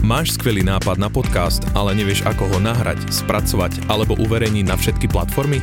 [0.00, 5.12] Máš skvelý nápad na podcast, ale nevieš ako ho nahrať, spracovať alebo uverejniť na všetky
[5.12, 5.60] platformy?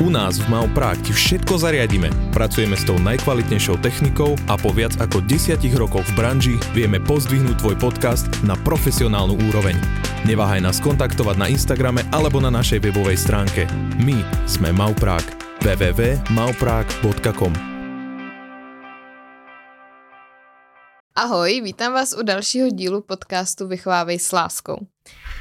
[0.00, 2.08] U nás v Mau Prague ti všetko zariadíme.
[2.32, 7.56] Pracujeme s tou najkvalitnejšou technikou a po viac ako desiatich rokoch v branži vieme pozdvihnúť
[7.60, 9.76] tvoj podcast na profesionálnu úroveň.
[10.28, 13.66] Neváhaj nás kontaktovať na Instagrame alebo na našej webovej stránke.
[14.00, 15.28] My sme Mau Prague.
[15.60, 17.79] www.mauprague.com
[21.22, 24.86] Ahoj, vítám vás u dalšího dílu podcastu Vychovávej s láskou.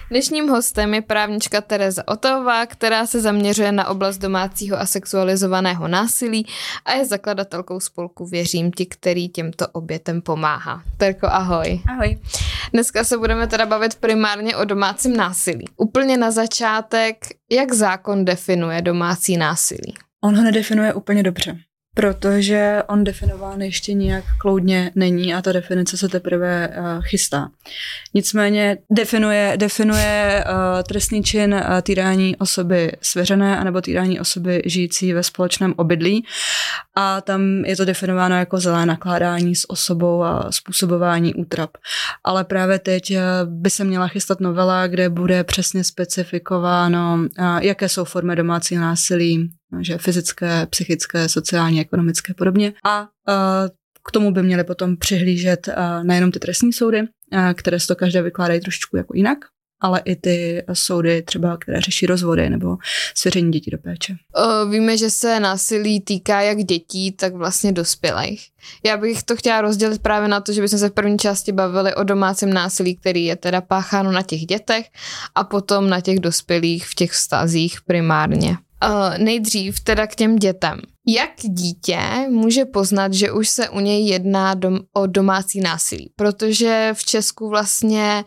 [0.10, 6.46] Dnešním hostem je právnička Tereza Otová, která se zaměřuje na oblast domácího a sexualizovaného násilí
[6.86, 10.84] a je zakladatelkou spolku Věřím ti, který těmto obětem pomáhá.
[10.98, 11.82] Terko, ahoj.
[11.90, 12.20] Ahoj.
[12.74, 15.66] Dneska se budeme teda bavit primárně o domácím násilí.
[15.78, 17.16] Úplně na začátek,
[17.52, 19.94] jak zákon definuje domácí násilí?
[20.24, 21.58] On ho nedefinuje úplně dobře
[21.96, 27.50] protože on definován ještě nijak kloudně není a ta definice se teprve uh, chystá.
[28.14, 35.24] Nicméně definuje, definuje uh, trestný čin uh, týrání osoby svěřené anebo týrání osoby žijící ve
[35.24, 36.26] společném obydlí
[36.96, 41.70] a tam je to definováno jako zlé nakládání s osobou a způsobování útrap.
[42.24, 43.14] Ale právě teď
[43.46, 47.20] by se měla chystat novela, kde bude přesně specifikováno,
[47.62, 49.50] jaké jsou formy domácího násilí,
[49.82, 52.74] že fyzické, psychické, sociální, ekonomické podobně.
[52.86, 53.08] A
[54.08, 55.70] k tomu by měly potom přihlížet
[56.04, 57.02] nejenom ty trestní soudy,
[57.56, 59.38] které se to každé vykládají trošičku jako jinak,
[59.82, 62.78] ale i ty soudy třeba, které řeší rozvody nebo
[63.16, 64.16] svěření dětí do péče.
[64.72, 68.48] Víme, že se násilí týká jak dětí, tak vlastně dospělých.
[68.86, 71.96] Já bych to chtěla rozdělit právě na to, že bychom se v první části bavili
[71.96, 74.86] o domácím násilí, který je teda pácháno na těch dětech
[75.36, 78.58] a potom na těch dospělých v těch vztazích primárně.
[78.86, 80.80] Uh, nejdřív teda k těm dětem.
[81.08, 86.12] Jak dítě může poznat, že už se u něj jedná dom- o domácí násilí?
[86.16, 88.26] Protože v Česku vlastně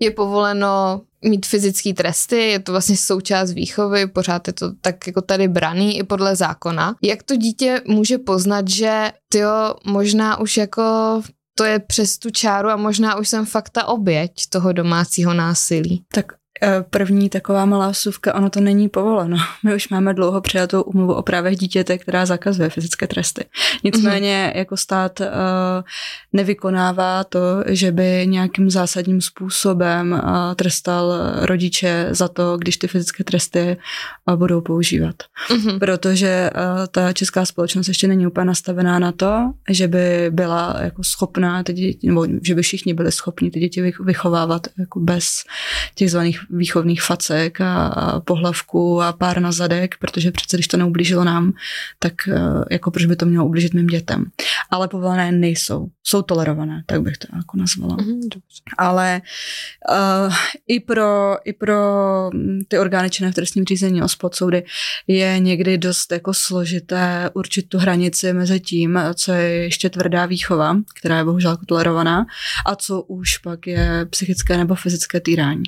[0.00, 5.22] je povoleno mít fyzické tresty, je to vlastně součást výchovy, pořád je to tak jako
[5.22, 6.94] tady braný i podle zákona.
[7.02, 9.40] Jak to dítě může poznat, že ty
[9.86, 10.82] možná už jako
[11.54, 16.04] to je přes tu čáru a možná už jsem fakt ta oběť toho domácího násilí?
[16.12, 16.47] Tak Eh,
[16.90, 19.36] první taková malá suvka, ono to není povoleno.
[19.64, 23.44] My už máme dlouho přijatou umluvu o právech dítěte, která zakazuje fyzické tresty.
[23.84, 24.58] Nicméně mm-hmm.
[24.58, 25.26] jako stát uh,
[26.32, 33.24] nevykonává to, že by nějakým zásadním způsobem uh, trestal rodiče za to, když ty fyzické
[33.24, 33.76] tresty
[34.26, 35.16] uh, budou používat.
[35.50, 35.78] Mm-hmm.
[35.78, 41.04] Protože uh, ta česká společnost ještě není úplně nastavená na to, že by byla jako
[41.04, 45.28] schopná ty děti, nebo že by všichni byli schopni ty děti vychovávat jako bez
[45.94, 50.76] těch zvaných výchovných facek a, a pohlavku a pár na zadek, protože přece když to
[50.76, 51.52] neublížilo nám,
[51.98, 54.24] tak e, jako proč by to mělo ublížit mým dětem.
[54.70, 55.88] Ale povolené nejsou.
[56.02, 57.96] Jsou tolerované, tak bych to jako nazvala.
[58.00, 58.20] Mm,
[58.78, 59.20] Ale
[59.90, 60.34] uh,
[60.68, 61.76] i, pro, i pro
[62.68, 64.64] ty orgány činné v trestním řízení o soudy
[65.06, 70.76] je někdy dost jako složité určit tu hranici mezi tím, co je ještě tvrdá výchova,
[70.94, 72.26] která je bohužel jako tolerovaná,
[72.66, 75.62] a co už pak je psychické nebo fyzické týrání.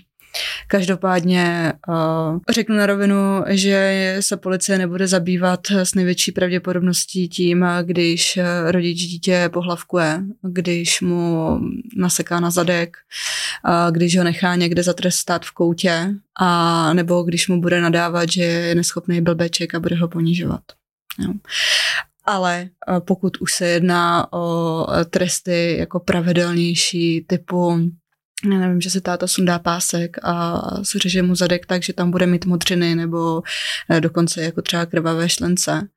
[0.66, 8.38] Každopádně uh, řeknu na rovinu, že se policie nebude zabývat s největší pravděpodobností tím, když
[8.66, 11.58] rodič dítě pohlavkuje, když mu
[11.96, 12.96] naseká na zadek,
[13.68, 18.42] uh, když ho nechá někde zatrestat v koutě, a nebo když mu bude nadávat, že
[18.42, 20.62] je neschopný blbeček a bude ho ponižovat.
[21.18, 21.32] Jo.
[22.24, 22.68] Ale
[22.98, 27.90] pokud už se jedná o tresty jako pravidelnější typu
[28.44, 30.62] já nevím, že se táta sundá pásek a
[31.02, 33.42] řeže mu zadek tak, že tam bude mít modřiny nebo
[33.90, 35.88] eh, dokonce jako třeba krvavé šlence,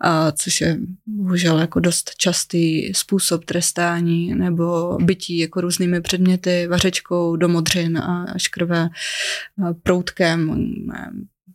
[0.00, 7.36] a což je bohužel jako dost častý způsob trestání nebo bytí jako různými předměty, vařečkou
[7.36, 8.88] do modřin a až krve
[9.82, 10.50] proutkem,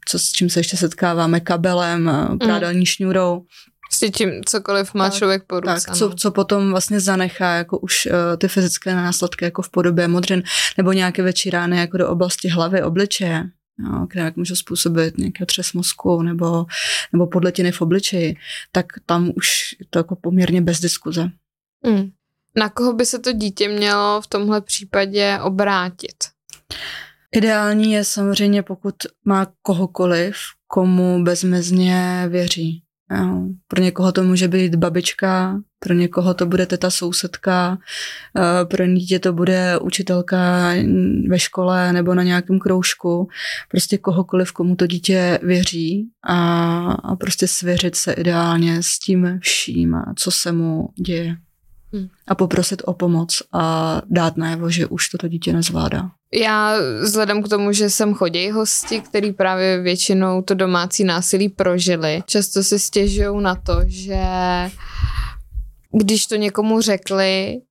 [0.06, 2.40] co, s čím se ještě setkáváme, kabelem, mm.
[2.40, 3.46] prádelní šňůrou.
[3.92, 5.86] S tím cokoliv má tak, člověk po ruce.
[5.86, 10.08] Tak, co, co potom vlastně zanechá jako už uh, ty fyzické následky jako v podobě
[10.08, 10.44] modřin
[10.78, 13.44] nebo nějaké větší rány jako do oblasti hlavy, obličeje,
[13.80, 16.66] jo, které jak můžou způsobit nějaký třes mozku nebo,
[17.14, 18.36] nebo podletiny v obličeji,
[18.72, 19.50] tak tam už
[19.90, 21.30] to jako poměrně bez diskuze.
[21.86, 22.12] Mm.
[22.56, 26.16] Na koho by se to dítě mělo v tomhle případě obrátit?
[27.32, 28.96] Ideální je samozřejmě, pokud
[29.26, 30.36] má kohokoliv,
[30.68, 32.84] komu bezmezně věří.
[33.18, 33.48] Jo.
[33.68, 37.78] Pro někoho to může být babička, pro někoho to bude teta sousedka,
[38.38, 40.72] eh, pro dítě to bude učitelka
[41.30, 43.28] ve škole nebo na nějakém kroužku.
[43.70, 46.38] Prostě kohokoliv, komu to dítě věří a,
[46.92, 51.38] a prostě svěřit se ideálně s tím vším, co se mu děje.
[51.94, 52.08] Hmm.
[52.28, 56.12] A poprosit o pomoc a dát najevo, že už toto dítě nezvládá.
[56.34, 62.24] Já vzhledem k tomu, že jsem chodí hosti, který právě většinou to domácí násilí prožili,
[62.26, 64.24] často si stěžují na to, že
[65.92, 67.62] když to někomu řekli,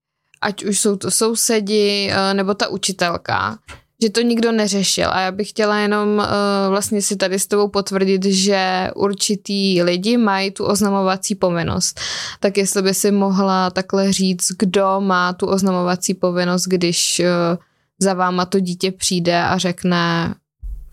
[0.40, 3.58] ať už jsou to sousedi eh, nebo ta učitelka,
[4.02, 6.24] že to nikdo neřešil a já bych chtěla jenom uh,
[6.68, 12.00] vlastně si tady s tebou potvrdit, že určitý lidi mají tu oznamovací povinnost.
[12.40, 17.58] Tak jestli by si mohla takhle říct, kdo má tu oznamovací povinnost, když uh,
[17.98, 20.34] za váma to dítě přijde a řekne,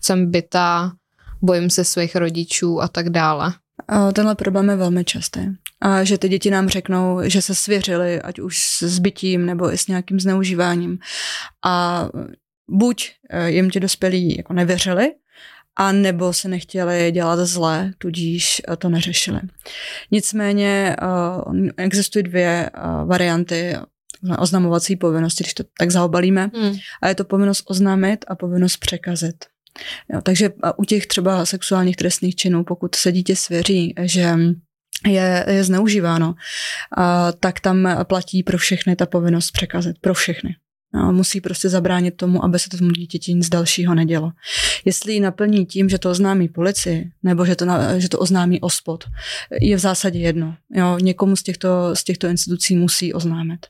[0.00, 0.92] jsem byta,
[1.42, 3.52] bojím se svých rodičů a tak dále.
[4.12, 5.40] Tenhle problém je velmi častý.
[5.80, 9.78] A že ty děti nám řeknou, že se svěřili, ať už s bytím nebo i
[9.78, 10.98] s nějakým zneužíváním.
[11.64, 12.08] A
[12.70, 15.12] buď eh, jim ti dospělí jako nevěřili,
[15.78, 19.40] a nebo se nechtěli dělat zlé, tudíž eh, to neřešili.
[20.10, 20.96] Nicméně
[21.46, 22.70] uh, existují dvě
[23.04, 23.76] varianty
[24.38, 26.50] oznamovací povinnosti, když to tak zaobalíme.
[26.54, 26.76] Hmm.
[27.02, 29.44] A je to povinnost oznámit a povinnost překazit.
[30.12, 34.36] Jo, takže u těch třeba sexuálních trestných činů, pokud se dítě svěří, že
[35.06, 36.34] je, je zneužíváno,
[36.96, 39.96] a, tak tam platí pro všechny ta povinnost překazit.
[40.00, 40.50] Pro všechny.
[40.94, 44.32] No, musí prostě zabránit tomu, aby se tomu dítěti nic dalšího nedělo.
[44.84, 48.60] Jestli ji naplní tím, že to oznámí policii, nebo že to, na, že to oznámí
[48.60, 49.04] ospod,
[49.60, 50.56] je v zásadě jedno.
[50.74, 53.66] Jo, někomu z těchto, z těchto institucí musí oznámit.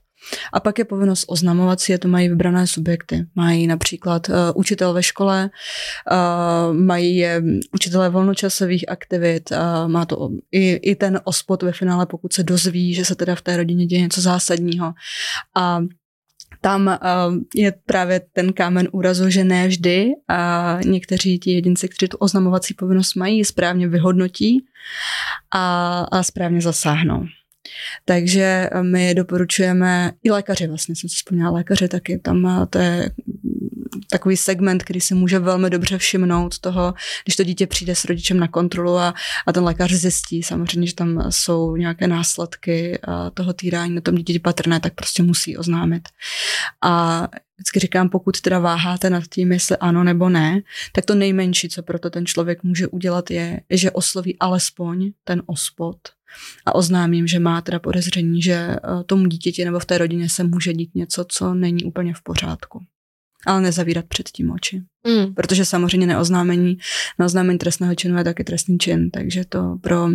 [0.53, 3.27] A pak je povinnost oznamovat si, je to mají vybrané subjekty.
[3.35, 5.51] Mají například uh, učitel ve škole,
[6.13, 7.43] uh, mají je
[7.73, 12.95] učitelé volnočasových aktivit, uh, má to i, i ten ospod ve finále, pokud se dozví,
[12.95, 14.93] že se teda v té rodině děje něco zásadního.
[15.57, 15.81] A
[16.61, 16.99] tam
[17.55, 22.75] je právě ten kámen úrazu, že ne vždy a někteří ti jedinci, kteří tu oznamovací
[22.75, 24.65] povinnost mají, správně vyhodnotí
[25.55, 27.25] a, a správně zasáhnou.
[28.05, 33.11] Takže my doporučujeme, i lékaři vlastně, jsem si vzpomněla lékaři taky, tam to je
[34.11, 36.95] takový segment, který si může velmi dobře všimnout toho,
[37.25, 39.15] když to dítě přijde s rodičem na kontrolu a,
[39.47, 42.99] a ten lékař zjistí samozřejmě, že tam jsou nějaké následky
[43.35, 46.09] toho týrání na tom dítěti patrné, tak prostě musí oznámit.
[46.83, 50.61] A vždycky říkám, pokud teda váháte nad tím, jestli ano nebo ne,
[50.93, 55.97] tak to nejmenší, co proto ten člověk může udělat, je, že osloví alespoň ten ospod
[56.67, 60.45] a oznámím, že má teda podezření, že eh, tomu dítěti nebo v té rodině se
[60.45, 62.81] může dít něco, co není úplně v pořádku.
[63.47, 64.83] Ale nezavírat před tím oči.
[65.07, 65.35] Mm.
[65.35, 66.79] Protože samozřejmě neoznámení,
[67.19, 70.09] neoznámení trestného činu je taky trestný čin, takže to pro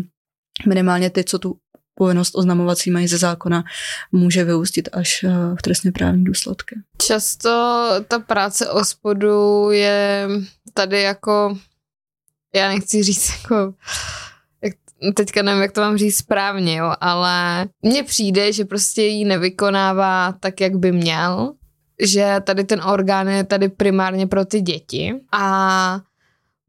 [0.67, 1.55] minimálně ty, co tu
[1.95, 3.63] povinnost oznamovací mají ze zákona,
[4.11, 5.29] může vyústit až eh,
[5.59, 6.75] v trestně právní důsledky.
[7.01, 7.49] Často
[8.07, 10.27] ta práce o spodu je
[10.73, 11.57] tady jako,
[12.55, 13.73] já nechci říct jako
[15.15, 20.33] teďka nevím, jak to mám říct správně, jo, ale mně přijde, že prostě ji nevykonává
[20.39, 21.53] tak, jak by měl,
[22.01, 25.99] že tady ten orgán je tady primárně pro ty děti a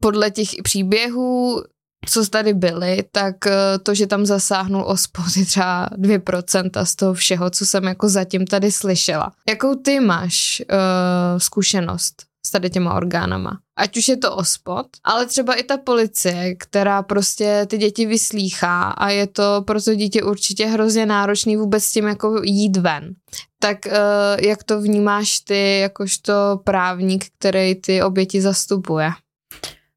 [0.01, 1.63] podle těch příběhů,
[2.09, 7.15] co tady byly, tak eh, to, že tam zasáhnul ospod je třeba 2% z toho
[7.15, 9.33] všeho, co jsem jako zatím tady slyšela.
[9.49, 13.59] Jakou ty máš uh, zkušenost tady těma orgánama.
[13.77, 18.83] Ať už je to ospod, ale třeba i ta policie, která prostě ty děti vyslýchá
[18.83, 23.15] a je to pro to dítě určitě hrozně náročný vůbec s tím jako jít ven.
[23.59, 23.93] Tak uh,
[24.41, 26.33] jak to vnímáš ty jakožto
[26.65, 29.11] právník, který ty oběti zastupuje?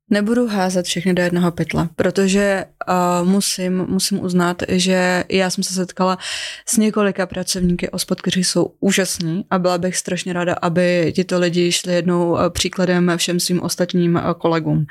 [0.09, 5.73] Nebudu házet všechny do jednoho pytle, protože uh, musím, musím uznat, že já jsem se
[5.73, 6.17] setkala
[6.65, 11.71] s několika pracovníky OSPOD, kteří jsou úžasní a byla bych strašně ráda, aby tito lidi
[11.71, 14.85] šli jednou příkladem všem svým ostatním kolegům.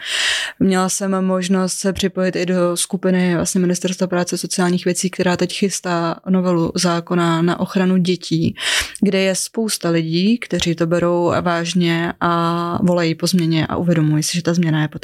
[0.61, 5.37] Měla jsem možnost se připojit i do skupiny vlastně Ministerstva práce a sociálních věcí, která
[5.37, 8.54] teď chystá novelu zákona na ochranu dětí,
[9.00, 14.37] kde je spousta lidí, kteří to berou vážně a volají po změně a uvědomují si,
[14.37, 15.03] že ta změna je potřeba.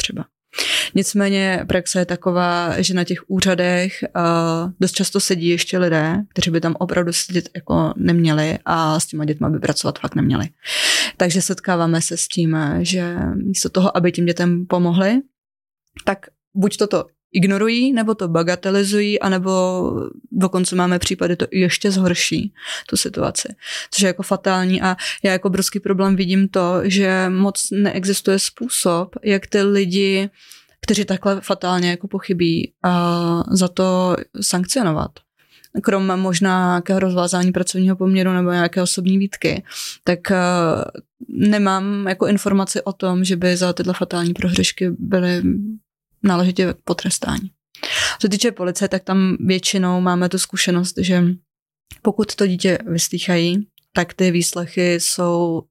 [0.95, 6.51] Nicméně praxe je taková, že na těch úřadech uh, dost často sedí ještě lidé, kteří
[6.51, 10.49] by tam opravdu sedět jako neměli a s těma dětma by pracovat fakt neměli.
[11.17, 15.21] Takže setkáváme se s tím, že místo toho, aby těm dětem pomohli,
[16.05, 19.51] tak buď toto ignorují, nebo to bagatelizují, anebo
[20.33, 22.53] dokonce máme případy, to ještě zhorší
[22.89, 23.49] tu situaci,
[23.91, 24.83] což je jako fatální.
[24.83, 30.31] A já jako obrovský problém vidím to, že moc neexistuje způsob, jak ty lidi,
[30.81, 35.11] kteří takhle fatálně jako pochybí, a za to sankcionovat.
[35.83, 39.65] Krom možná nějakého rozvázání pracovního poměru nebo nějaké osobní výtky,
[40.05, 40.33] tak
[41.29, 45.43] nemám jako informaci o tom, že by za tyhle fatální prohřešky byly
[46.23, 47.51] náležitě potrestání.
[48.19, 51.25] Co se týče policie, tak tam většinou máme tu zkušenost, že
[52.03, 55.63] pokud to dítě vyslýchají, tak ty výslechy jsou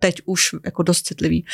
[0.00, 1.46] teď už jako dost citlivý.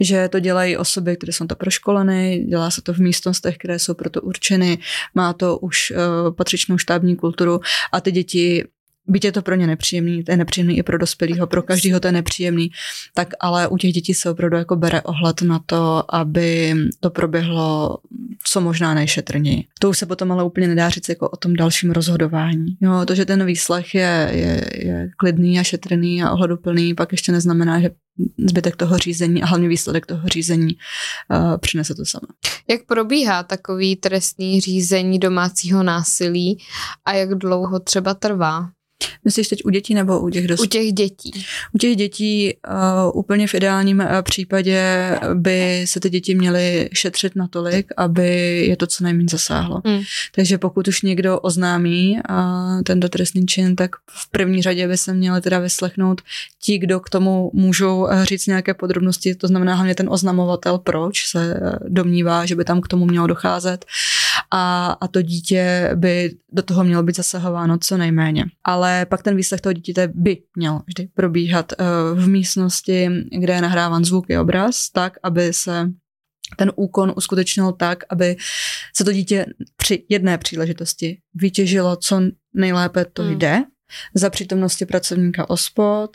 [0.00, 3.94] Že to dělají osoby, které jsou to proškoleny, dělá se to v místnostech, které jsou
[3.94, 4.78] proto určeny,
[5.14, 7.60] má to už uh, patřičnou štábní kulturu
[7.92, 8.64] a ty děti
[9.10, 12.08] byť je to pro ně nepříjemný, to je nepříjemný i pro dospělého, pro každého to
[12.08, 12.70] je nepříjemný,
[13.14, 17.98] tak ale u těch dětí se opravdu jako bere ohled na to, aby to proběhlo
[18.44, 19.64] co možná nejšetrněji.
[19.80, 22.66] To už se potom ale úplně nedá říct jako o tom dalším rozhodování.
[22.80, 27.32] Jo, to, že ten výslech je, je, je klidný a šetrný a ohleduplný, pak ještě
[27.32, 27.90] neznamená, že
[28.38, 30.76] zbytek toho řízení a hlavně výsledek toho řízení
[31.30, 32.26] uh, přinese to samé.
[32.68, 36.58] Jak probíhá takový trestný řízení domácího násilí
[37.04, 38.70] a jak dlouho třeba trvá?
[39.24, 40.60] Myslíš teď u dětí nebo u těch dost?
[40.60, 41.32] U těch dětí.
[41.74, 44.80] U těch dětí uh, úplně v ideálním uh, případě
[45.34, 49.82] by se ty děti měly šetřit natolik, aby je to co nejméně zasáhlo.
[49.84, 50.02] Hmm.
[50.34, 55.14] Takže pokud už někdo oznámí uh, ten trestný čin, tak v první řadě by se
[55.14, 56.20] měli teda vyslechnout
[56.62, 61.60] ti, kdo k tomu můžou říct nějaké podrobnosti, to znamená hlavně ten oznamovatel, proč se
[61.88, 63.84] domnívá, že by tam k tomu mělo docházet
[64.50, 68.44] a, a to dítě by do toho mělo být zasahováno co nejméně.
[68.64, 73.08] Ale pak ten výslech toho dítěte by měl vždy probíhat uh, v místnosti,
[73.40, 75.90] kde je nahráván zvuk i obraz, tak, aby se
[76.56, 78.36] ten úkon uskutečnil tak, aby
[78.96, 79.46] se to dítě
[79.76, 82.20] při jedné příležitosti vytěžilo, co
[82.54, 83.38] nejlépe to hmm.
[83.38, 83.62] jde,
[84.14, 86.10] za přítomnosti pracovníka OSPOD,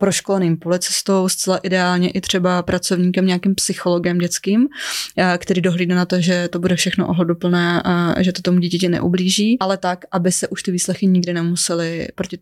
[0.00, 4.68] proškoleným policistou, zcela ideálně i třeba pracovníkem, nějakým psychologem dětským,
[5.16, 8.88] eh, který dohlídne na to, že to bude všechno ohleduplné a že to tomu dítěti
[8.88, 12.38] neublíží, ale tak, aby se už ty výslechy nikdy nemusely proti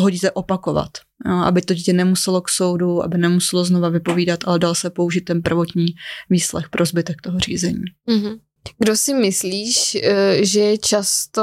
[0.00, 0.90] hodíte mm, opakovat.
[1.26, 5.20] Jo, aby to dítě nemuselo k soudu, aby nemuselo znova vypovídat, ale dal se použít
[5.20, 5.86] ten prvotní
[6.30, 7.84] výslech pro zbytek toho řízení.
[8.08, 8.38] Mm-hmm.
[8.78, 11.42] Kdo si myslíš, eh, že je často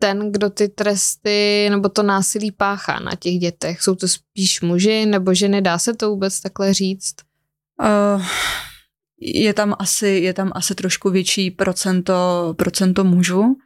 [0.00, 3.82] ten, kdo ty tresty nebo to násilí páchá na těch dětech?
[3.82, 5.62] Jsou to spíš muži nebo ženy?
[5.62, 7.14] Dá se to vůbec takhle říct?
[7.80, 8.22] Uh,
[9.20, 12.14] je tam asi, je tam asi trošku větší procento,
[12.58, 13.56] procento mužů,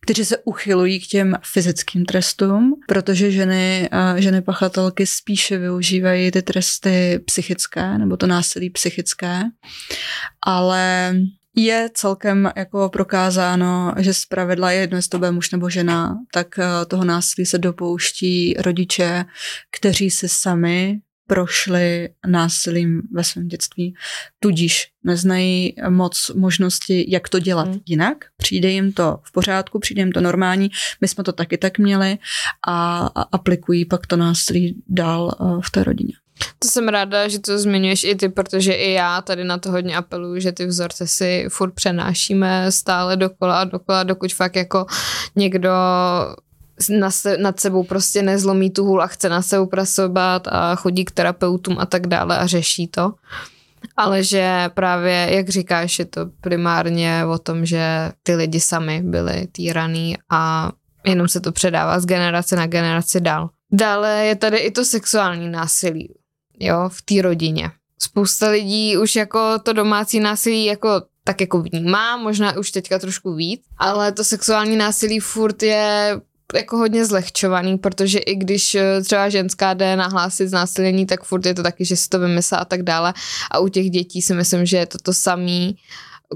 [0.00, 7.20] kteří se uchylují k těm fyzickým trestům, protože ženy, ženy pachatelky spíše využívají ty tresty
[7.24, 9.42] psychické nebo to násilí psychické,
[10.46, 11.14] ale
[11.56, 16.18] je celkem jako prokázáno, že z pravidla je jedno, jestli to bude muž nebo žena,
[16.32, 19.24] tak eh, toho násilí se dopouští rodiče,
[19.70, 23.94] kteří si sami prošli násilím ve svém dětství,
[24.40, 27.80] tudíž neznají moc možnosti, jak to dělat hmm.
[27.86, 28.16] jinak.
[28.36, 32.18] Přijde jim to v pořádku, přijde jim to normální, my jsme to taky tak měli
[32.68, 36.12] a, a aplikují pak to násilí dál eh, v té rodině.
[36.58, 39.96] To jsem ráda, že to zmiňuješ i ty, protože i já tady na to hodně
[39.96, 44.86] apeluju, že ty vzorce si furt přenášíme stále dokola a dokola, dokud fakt jako
[45.36, 45.70] někdo
[46.90, 51.04] na se, nad sebou prostě nezlomí tu hůl a chce na sebou pracovat a chodí
[51.04, 53.12] k terapeutům a tak dále a řeší to.
[53.96, 59.46] Ale že právě, jak říkáš, je to primárně o tom, že ty lidi sami byli
[59.52, 60.70] týraný a
[61.06, 63.50] jenom se to předává z generace na generaci dál.
[63.72, 66.14] Dále je tady i to sexuální násilí
[66.60, 67.70] jo, v té rodině.
[67.98, 73.34] Spousta lidí už jako to domácí násilí jako tak jako vnímá, možná už teďka trošku
[73.34, 76.20] víc, ale to sexuální násilí furt je
[76.54, 81.54] jako hodně zlehčovaný, protože i když eh, třeba ženská jde nahlásit znásilnění, tak furt je
[81.54, 83.14] to taky, že si to vymyslá a tak dále.
[83.50, 85.76] A u těch dětí si myslím, že je to to samý,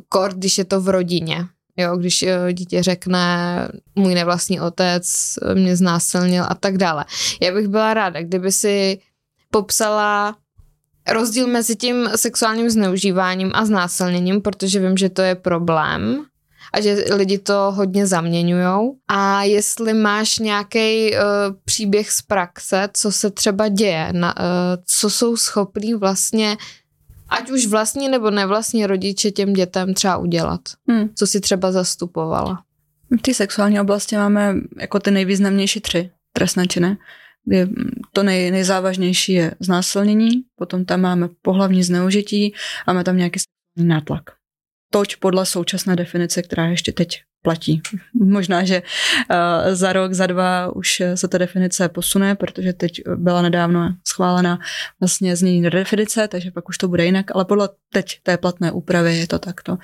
[0.08, 1.46] kor, když je to v rodině.
[1.76, 7.04] Jo, když eh, dítě řekne, můj nevlastní otec mě znásilnil a tak dále.
[7.42, 8.98] Já bych byla ráda, kdyby si
[9.56, 10.36] popsala
[11.08, 16.24] rozdíl mezi tím sexuálním zneužíváním a znásilněním, protože vím, že to je problém
[16.72, 18.92] a že lidi to hodně zaměňují.
[19.08, 21.18] A jestli máš nějaký uh,
[21.64, 24.44] příběh z praxe, co se třeba děje, na, uh,
[24.86, 26.56] co jsou schopní vlastně
[27.28, 30.60] ať už vlastní nebo nevlastní rodiče těm dětem třeba udělat.
[30.88, 31.08] Hmm.
[31.14, 32.62] Co si třeba zastupovala?
[33.18, 36.96] V té sexuální oblasti máme jako ty nejvýznamnější tři trestné činy
[37.46, 37.66] kdy
[38.12, 42.54] to nej, nejzávažnější je znásilnění, potom tam máme pohlavní zneužití
[42.86, 43.40] a máme tam nějaký
[43.76, 44.35] nátlak.
[44.90, 47.08] Toť podle současné definice, která ještě teď
[47.42, 47.82] platí.
[48.14, 53.42] Možná, že uh, za rok, za dva už se ta definice posune, protože teď byla
[53.42, 54.58] nedávno schválena
[55.00, 59.16] vlastně změní definice, takže pak už to bude jinak, ale podle teď té platné úpravy
[59.16, 59.78] je to takto.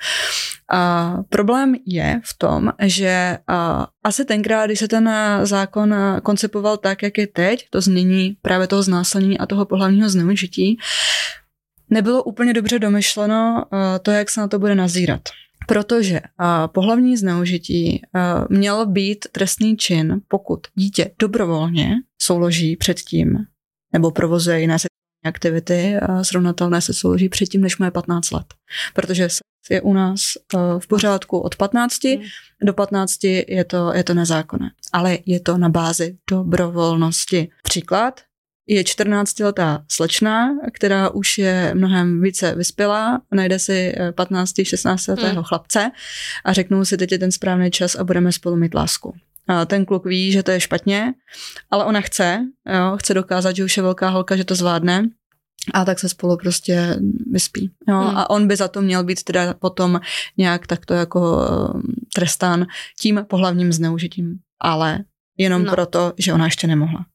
[0.71, 5.09] A problém je v tom, že uh, asi tenkrát, když se ten
[5.43, 10.77] zákon koncipoval tak, jak je teď, to změní právě toho znásilnění a toho pohlavního zneužití,
[11.93, 15.21] nebylo úplně dobře domyšleno uh, to, jak se na to bude nazírat.
[15.67, 23.37] Protože uh, pohlavní zneužití uh, mělo být trestný čin, pokud dítě dobrovolně souloží předtím
[23.93, 24.93] nebo provozuje jiné sexuální
[25.25, 28.45] aktivity srovnatelné se souloží předtím, než mu je 15 let.
[28.93, 29.27] Protože
[29.69, 30.19] je u nás
[30.79, 32.23] v pořádku od 15, hmm.
[32.63, 34.71] do 15 je to, je to nezákonné.
[34.93, 37.49] Ale je to na bázi dobrovolnosti.
[37.63, 38.21] Příklad,
[38.67, 45.43] je 14-letá slečna, která už je mnohem více vyspělá, najde si 15-16 eh, hmm.
[45.43, 45.91] chlapce
[46.45, 49.13] a řeknou si, teď je ten správný čas a budeme spolu mít lásku.
[49.47, 51.13] A ten kluk ví, že to je špatně,
[51.71, 52.39] ale ona chce,
[52.73, 55.09] jo, chce dokázat, že už je velká holka, že to zvládne
[55.73, 56.97] a tak se spolu prostě
[57.31, 57.71] vyspí.
[57.87, 57.97] Jo?
[57.97, 58.17] Hmm.
[58.17, 59.99] A on by za to měl být teda potom
[60.37, 61.81] nějak takto jako eh,
[62.15, 62.65] trestán
[62.99, 64.99] tím pohlavním zneužitím, ale
[65.37, 65.71] jenom no.
[65.71, 67.05] proto, že ona ještě nemohla.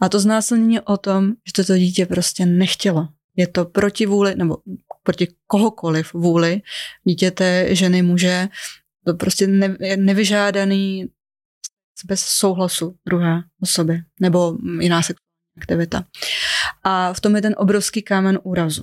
[0.00, 3.08] A to znásilnění o tom, že toto dítě prostě nechtělo.
[3.36, 4.56] Je to proti vůli, nebo
[5.02, 6.62] proti kohokoliv vůli
[7.04, 8.48] dítěte, ženy, muže,
[9.04, 11.08] to prostě ne, nevyžádaný
[12.04, 16.04] bez souhlasu druhé osoby, nebo jiná sexuální aktivita.
[16.84, 18.82] A v tom je ten obrovský kámen úrazu.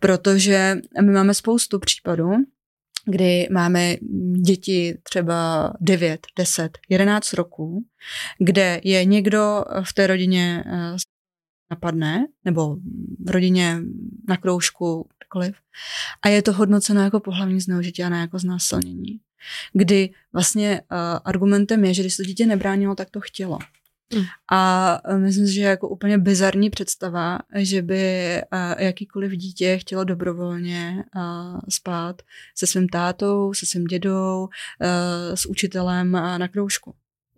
[0.00, 2.32] Protože my máme spoustu případů,
[3.06, 3.96] kdy máme
[4.44, 7.84] děti třeba 9, 10, 11 roků,
[8.38, 10.96] kde je někdo v té rodině eh,
[11.70, 12.76] napadne, nebo
[13.24, 13.78] v rodině
[14.28, 15.56] na kroužku, kdekoliv,
[16.22, 19.20] a je to hodnoceno jako pohlavní zneužití a ne jako znásilnění.
[19.72, 23.58] Kdy vlastně uh, argumentem je, že když to dítě nebránilo, tak to chtělo.
[24.14, 24.22] Mm.
[24.52, 28.44] A e, myslím si, že je jako úplně bizarní představa, že by e,
[28.78, 31.20] jakýkoliv dítě chtělo dobrovolně e,
[31.70, 32.22] spát
[32.54, 34.48] se svým tátou, se svým dědou,
[35.34, 36.94] s učitelem na kroužku.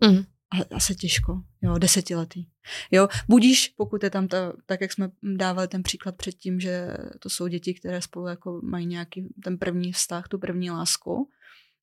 [0.07, 0.23] Mm.
[0.71, 2.45] Asi těžko, jo, desetiletý.
[2.91, 7.29] Jo, budíš, pokud je tam ta, tak jak jsme dávali ten příklad předtím, že to
[7.29, 11.29] jsou děti, které spolu jako mají nějaký ten první vztah, tu první lásku,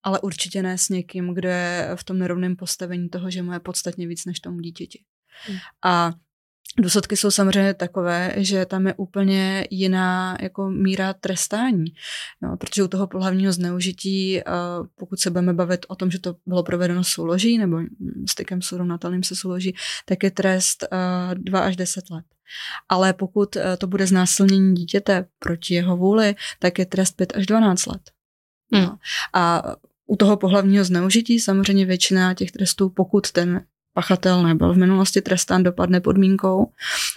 [0.02, 3.60] ale určitě ne s někým, kdo je v tom nerovném postavení toho, že mu je
[3.60, 5.04] podstatně víc než tomu dítěti.
[5.46, 5.58] Hmm.
[5.84, 6.12] A
[6.78, 11.84] Důsledky jsou samozřejmě takové, že tam je úplně jiná jako míra trestání.
[12.42, 14.40] No, protože u toho pohlavního zneužití,
[14.94, 17.78] pokud se budeme bavit o tom, že to bylo provedeno souloží nebo
[18.28, 20.84] stykem srovnatelným se souloží, tak je trest
[21.34, 22.24] 2 až 10 let.
[22.88, 27.86] Ale pokud to bude znásilnění dítěte proti jeho vůli, tak je trest 5 až 12
[27.86, 28.10] let.
[28.74, 28.88] Hmm.
[29.34, 29.62] A
[30.06, 35.62] u toho pohlavního zneužití samozřejmě většina těch trestů, pokud ten pachatel nebyl v minulosti trestán,
[35.62, 36.72] dopadne podmínkou.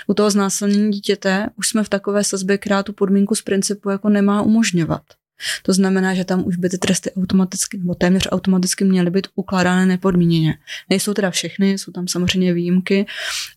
[0.07, 4.09] U toho znásilnění dítěte už jsme v takové sazbě, která tu podmínku z principu jako
[4.09, 5.01] nemá umožňovat.
[5.63, 9.85] To znamená, že tam už by ty tresty automaticky, nebo téměř automaticky měly být ukládány
[9.85, 10.57] nepodmíněně.
[10.89, 13.05] Nejsou teda všechny, jsou tam samozřejmě výjimky,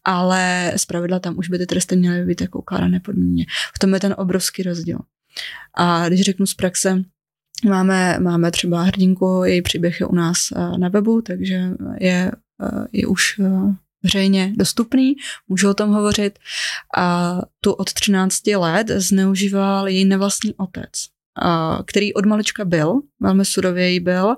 [0.05, 3.47] ale zpravidla tam už by ty tresty měly být jako ukládány nepodmíněně.
[3.75, 4.99] V tom je ten obrovský rozdíl.
[5.75, 7.05] A když řeknu z praxe,
[7.65, 11.71] Máme, máme třeba hrdinku, její příběh je u nás eh, na webu, takže
[12.01, 15.15] je, eh, je už eh, veřejně dostupný,
[15.49, 16.39] můžu o tom hovořit.
[16.97, 21.12] A tu od 13 let zneužíval její nevlastní otec
[21.87, 24.35] který od malička byl, velmi surověji byl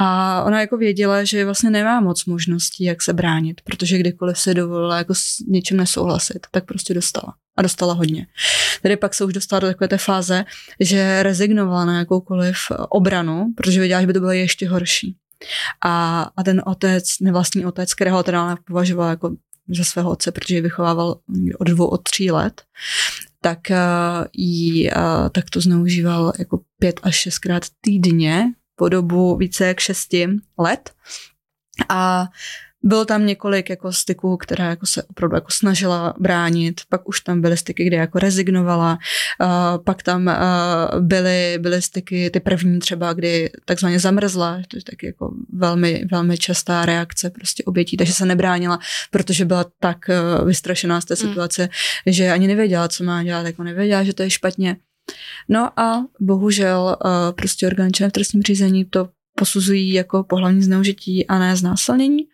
[0.00, 4.54] a ona jako věděla, že vlastně nemá moc možností, jak se bránit, protože kdykoliv se
[4.54, 7.34] dovolila jako s něčím nesouhlasit, tak prostě dostala.
[7.56, 8.26] A dostala hodně.
[8.82, 10.44] Tedy pak se už dostala do takové té fáze,
[10.80, 12.56] že rezignovala na jakoukoliv
[12.88, 15.16] obranu, protože věděla, že by to bylo ještě horší.
[15.84, 19.36] A, a ten otec, nevlastní otec, kterého teda považoval jako
[19.68, 21.16] za svého otce, protože ji vychovával
[21.58, 22.62] od dvou, od tří let,
[23.42, 23.76] tak uh,
[24.32, 30.28] jí uh, tak to zneužíval jako pět až šestkrát týdně po dobu více jak šesti
[30.58, 30.90] let.
[31.88, 32.28] A
[32.82, 37.40] bylo tam několik jako styků, která jako se opravdu jako snažila bránit, pak už tam
[37.40, 38.98] byly styky, kde jako rezignovala,
[39.40, 44.82] uh, pak tam uh, byly, byly styky, ty první třeba, kdy takzvaně zamrzla, to je
[44.90, 48.78] taky jako velmi, velmi častá reakce prostě obětí, takže se nebránila,
[49.10, 51.28] protože byla tak uh, vystrašená z té mm.
[51.28, 51.62] situace,
[52.06, 52.12] mm.
[52.12, 54.76] že ani nevěděla, co má dělat, jako nevěděla, že to je špatně.
[55.48, 59.08] No a bohužel uh, prostě orgány v trestním řízení to
[59.40, 62.28] posuzují jako pohlavní zneužití a ne znásilnění,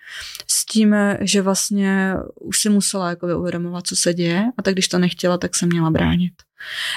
[0.47, 4.89] s tím, že vlastně už si musela jako uvědomovat, co se děje a tak když
[4.89, 6.33] to nechtěla, tak se měla bránit.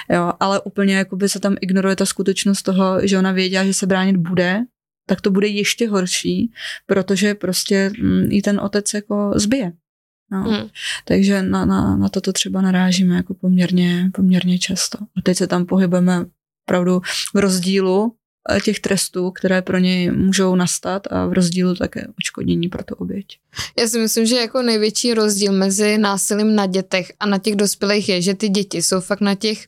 [0.09, 3.87] Jo, ale úplně jakoby se tam ignoruje ta skutečnost toho, že ona věděla, že se
[3.87, 4.59] bránit bude,
[5.05, 6.51] tak to bude ještě horší,
[6.85, 9.71] protože prostě mm, i ten otec jako zbije.
[10.31, 10.43] No.
[10.43, 10.67] Hmm.
[11.05, 14.97] Takže na, na, na toto třeba narážíme jako poměrně, poměrně často.
[15.17, 16.25] A teď se tam pohybujeme
[16.65, 17.01] opravdu
[17.35, 18.18] v rozdílu
[18.63, 23.25] těch trestů, které pro něj můžou nastat a v rozdílu také očkodnění pro tu oběť.
[23.79, 28.09] Já si myslím, že jako největší rozdíl mezi násilím na dětech a na těch dospělých
[28.09, 29.67] je, že ty děti jsou fakt na těch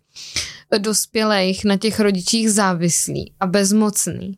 [0.78, 4.38] dospělých, na těch rodičích závislí a bezmocný.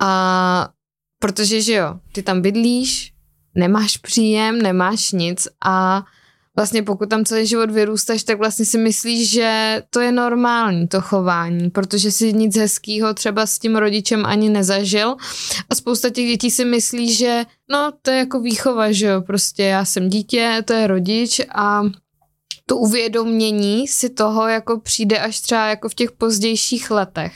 [0.00, 0.68] A
[1.18, 3.12] protože, že jo, ty tam bydlíš,
[3.54, 6.04] nemáš příjem, nemáš nic a
[6.56, 11.00] vlastně pokud tam celý život vyrůstaš, tak vlastně si myslíš, že to je normální, to
[11.00, 15.16] chování, protože si nic hezkého třeba s tím rodičem ani nezažil
[15.70, 19.62] a spousta těch dětí si myslí, že no to je jako výchova, že jo, prostě
[19.62, 21.82] já jsem dítě, to je rodič a
[22.66, 27.32] to uvědomění si toho jako přijde až třeba jako v těch pozdějších letech.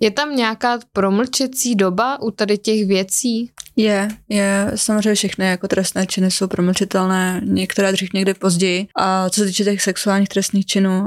[0.00, 3.50] Je tam nějaká promlčecí doba u tady těch věcí?
[3.76, 4.72] Je, je.
[4.74, 8.86] Samozřejmě všechny jako trestné činy jsou promlčitelné, některé dřív někdy později.
[8.96, 11.06] A co se týče těch sexuálních trestných činů, uh,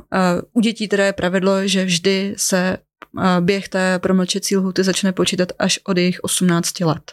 [0.53, 2.77] u dětí teda je pravidlo, že vždy se
[3.17, 7.11] uh, běh té promlčecí lhuty začne počítat až od jejich 18 let.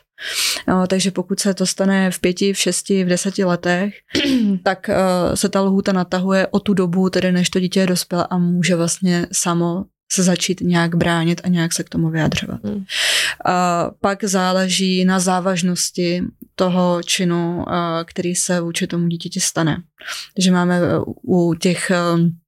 [0.69, 3.95] No, takže pokud se to stane v pěti, v šesti, v deseti letech,
[4.63, 8.27] tak uh, se ta lhůta natahuje o tu dobu, tedy než to dítě je dospělé
[8.31, 12.61] a může vlastně samo se začít nějak bránit a nějak se k tomu vyjadřovat.
[12.65, 12.85] Hmm.
[13.45, 16.23] A pak záleží na závažnosti
[16.55, 17.65] toho činu,
[18.05, 19.77] který se vůči tomu dítěti stane.
[20.35, 21.97] Takže máme e, u těch, e,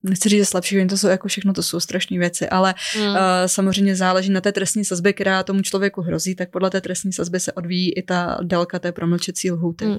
[0.03, 3.09] nechci říct slabších, to jsou jako všechno, to jsou strašné věci, ale hmm.
[3.09, 7.13] uh, samozřejmě záleží na té trestní sazbě, která tomu člověku hrozí, tak podle té trestní
[7.13, 9.85] sazby se odvíjí i ta délka té promlčecí lhůty.
[9.85, 9.99] Hmm.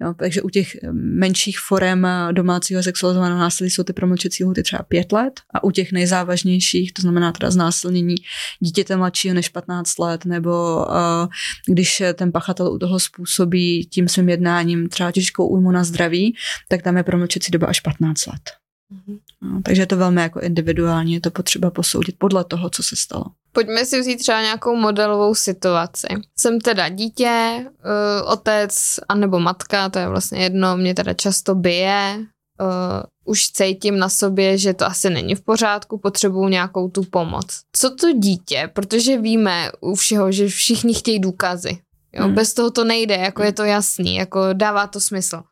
[0.00, 5.12] Jo, takže u těch menších forem domácího sexualizovaného násilí jsou ty promlčecí lhůty třeba pět
[5.12, 8.14] let a u těch nejzávažnějších, to znamená teda znásilnění
[8.60, 11.28] dítěte mladšího než 15 let, nebo uh,
[11.66, 16.34] když ten pachatel u toho způsobí tím svým jednáním třeba těžkou újmu na zdraví,
[16.68, 18.50] tak tam je promlčecí doba až 15 let.
[18.92, 19.18] Mm-hmm.
[19.42, 22.96] No, takže je to velmi jako individuální, je to potřeba posoudit podle toho, co se
[22.96, 23.24] stalo.
[23.52, 26.06] Pojďme si vzít třeba nějakou modelovou situaci.
[26.38, 32.18] Jsem teda dítě, uh, otec anebo matka, to je vlastně jedno, mě teda často bije,
[32.60, 37.60] uh, už cítím na sobě, že to asi není v pořádku, potřebuju nějakou tu pomoc.
[37.72, 41.78] Co to dítě, protože víme u všeho, že všichni chtějí důkazy.
[42.12, 42.24] Jo?
[42.24, 42.34] Hmm.
[42.34, 45.42] Bez toho to nejde, jako je to jasný, jako dává to smysl.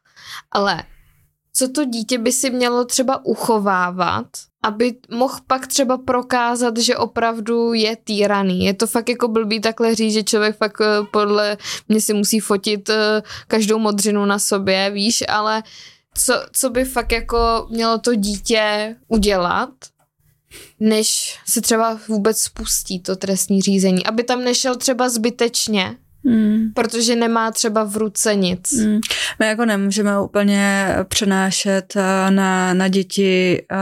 [0.50, 0.82] Ale
[1.56, 4.26] co to dítě by si mělo třeba uchovávat,
[4.62, 8.64] aby mohl pak třeba prokázat, že opravdu je týraný.
[8.64, 11.56] Je to fakt jako blbý takhle říct, že člověk fakt eh, podle
[11.88, 15.62] mě si musí fotit eh, každou modřinu na sobě, víš, ale
[16.14, 19.70] co, co by fakt jako mělo to dítě udělat,
[20.80, 26.72] než se třeba vůbec spustí to trestní řízení, aby tam nešel třeba zbytečně, Hmm.
[26.74, 28.72] Protože nemá třeba v ruce nic.
[28.72, 29.00] Hmm.
[29.38, 33.78] My jako nemůžeme úplně přenášet eh, na, na děti uh,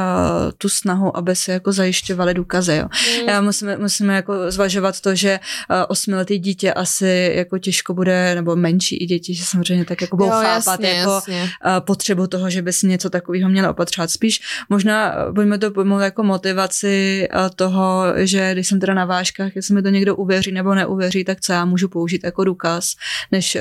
[0.58, 2.76] tu snahu, aby se jako zajišťovali důkazy.
[2.76, 2.88] Jo.
[3.18, 3.28] Hmm.
[3.28, 8.56] Já musíme, musíme jako zvažovat to, že uh, osmiletý dítě asi jako těžko bude, nebo
[8.56, 11.42] menší i děti, že samozřejmě tak jako budou jo, chápat jasně, jako jasně.
[11.42, 14.10] Uh, potřebu toho, že by si něco takového měla opatřovat.
[14.10, 19.56] Spíš možná pojďme to pojmout jako motivaci uh, toho, že když jsem teda na vážkách,
[19.56, 22.94] jestli mi to někdo uvěří nebo neuvěří, tak co já můžu použít jako důkaz,
[23.32, 23.60] než uh,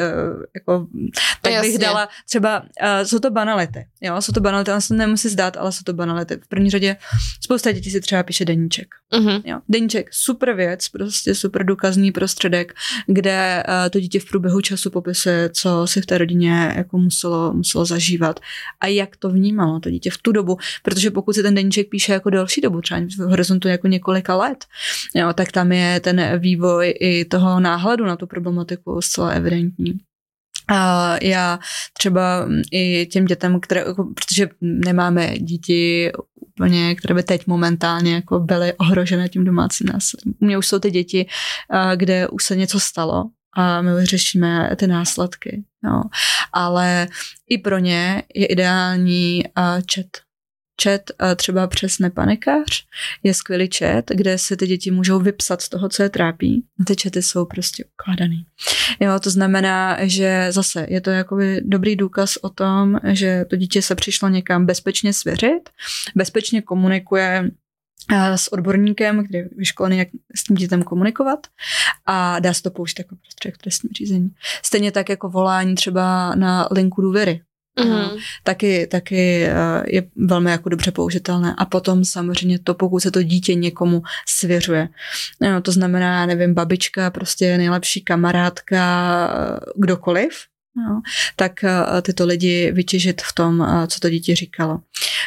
[0.56, 0.88] jako,
[1.42, 1.70] tak Jasně.
[1.70, 2.68] bych dala třeba, uh,
[3.04, 6.36] jsou to banality, jo, jsou to banality, on se nemusí zdát, ale jsou to banality.
[6.36, 6.96] V první řadě
[7.44, 8.88] spousta dětí si třeba píše deníček.
[9.14, 9.42] Uh-huh.
[9.46, 9.60] Jo.
[9.70, 12.74] Deníček, super věc, prostě super důkazný prostředek,
[13.08, 17.54] kde uh, to dítě v průběhu času popisuje, co si v té rodině jako muselo,
[17.54, 18.40] muselo zažívat
[18.82, 22.14] a jak to vnímalo to dítě v tu dobu, protože pokud si ten deníček píše
[22.14, 24.66] jako další dobu, třeba v horizontu jako několika let,
[25.16, 29.94] jo, tak tam je ten vývoj i toho náhledu na tu problematiku problematiku zcela evidentní.
[30.70, 31.60] A já
[31.98, 38.40] třeba i těm dětem, které, jako, protože nemáme děti úplně, které by teď momentálně jako
[38.40, 40.34] byly ohrožené tím domácím násilím.
[40.40, 41.28] U mě už jsou ty děti,
[41.96, 43.24] kde už se něco stalo
[43.56, 45.64] a my řešíme ty následky.
[45.84, 46.04] No.
[46.54, 47.08] Ale
[47.50, 49.44] i pro ně je ideální
[49.94, 50.06] chat
[50.84, 51.02] Chat
[51.36, 52.86] třeba přes Nepanikář
[53.24, 56.66] je skvělý chat, kde se ty děti můžou vypsat z toho, co je trápí.
[56.88, 58.46] Ty chaty jsou prostě ukládaný.
[59.00, 63.82] Jo, to znamená, že zase je to jakoby dobrý důkaz o tom, že to dítě
[63.82, 65.70] se přišlo někam bezpečně svěřit,
[66.16, 67.52] bezpečně komunikuje
[68.36, 71.48] s odborníkem, který je vyškolený, jak s tím dítem komunikovat
[72.06, 74.30] a dá se to použít jako prostředek v trestním řízení.
[74.66, 77.42] Stejně tak jako volání třeba na linku důvěry
[77.80, 78.18] Mhm.
[78.44, 79.54] taky, taky eh,
[79.88, 81.56] je velmi jako dobře použitelné.
[81.58, 84.90] A potom samozřejmě to, pokud se to dítě někomu svěřuje.
[85.42, 88.84] No, to znamená, nevím, babička, prostě nejlepší kamarádka,
[89.34, 91.02] eh, kdokoliv, No,
[91.36, 94.80] tak eh, tyto lidi vytěžit v tom, eh, co to dítě říkalo.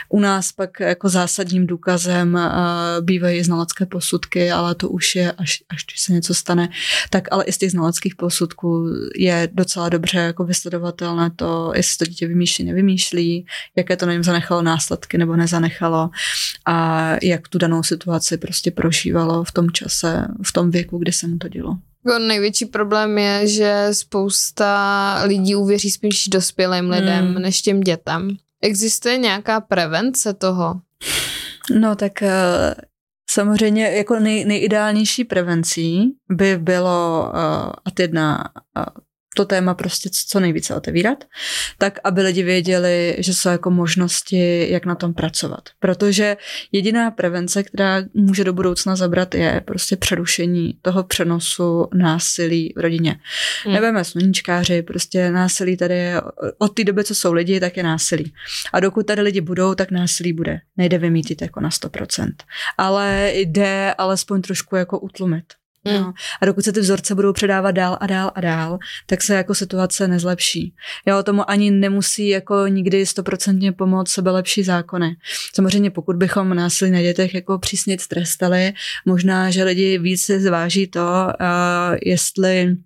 [0.09, 2.51] U nás pak jako zásadním důkazem eh,
[3.01, 6.69] bývají znalecké posudky, ale to už je, až, až když se něco stane,
[7.11, 12.11] tak ale i z těch znaleckých posudků je docela dobře jako vysledovatelné to, jestli to
[12.11, 16.11] dítě vymýšlí, nevymýšlí, jaké to na něm zanechalo následky nebo nezanechalo
[16.65, 21.27] a jak tu danou situaci prostě prožívalo v tom čase, v tom věku, kdy se
[21.27, 21.79] mu to dělo.
[22.07, 27.43] Jako největší problém je, že spousta lidí uvěří spíš dospělým lidem Hmm.
[27.43, 28.37] než těm dětem.
[28.63, 30.81] Existuje nějaká prevence toho?
[31.81, 32.75] No tak eh,
[33.31, 38.45] samozřejmě jako nej, nejideálnější prevencí by bylo uh, ad jedna
[38.79, 38.85] uh,
[39.37, 41.25] to téma prostě co nejvíce otevírat,
[41.79, 45.69] tak aby lidi věděli, že jsou jako možnosti, jak na tom pracovat.
[45.81, 46.37] Protože
[46.73, 53.17] jediná prevence, která může do budoucna zabrat, je prostě přerušení toho přenosu násilí v rodině.
[53.65, 53.75] Hmm.
[53.75, 56.21] Nebudeme sluníčkáři, prostě násilí tady je,
[56.59, 58.33] od té doby, co jsou lidi, tak je násilí.
[58.73, 60.61] A dokud tady lidi budou, tak násilí bude.
[60.77, 62.33] Nejde vymítit jako na 100%.
[62.79, 65.45] Ale jde alespoň trošku jako utlumit.
[65.87, 66.01] Hmm.
[66.01, 66.13] No.
[66.41, 69.55] A dokud se ty vzorce budou předávat dál a dál a dál, tak se jako
[69.55, 70.75] situace nezlepší.
[71.07, 75.17] Jo, tomu ani nemusí jako nikdy stoprocentně pomoct sebelepší zákony.
[75.55, 78.73] Samozřejmě pokud bychom násilí na dětech jako přísně trestali,
[79.05, 82.77] možná, že lidi více zváží to, uh, jestli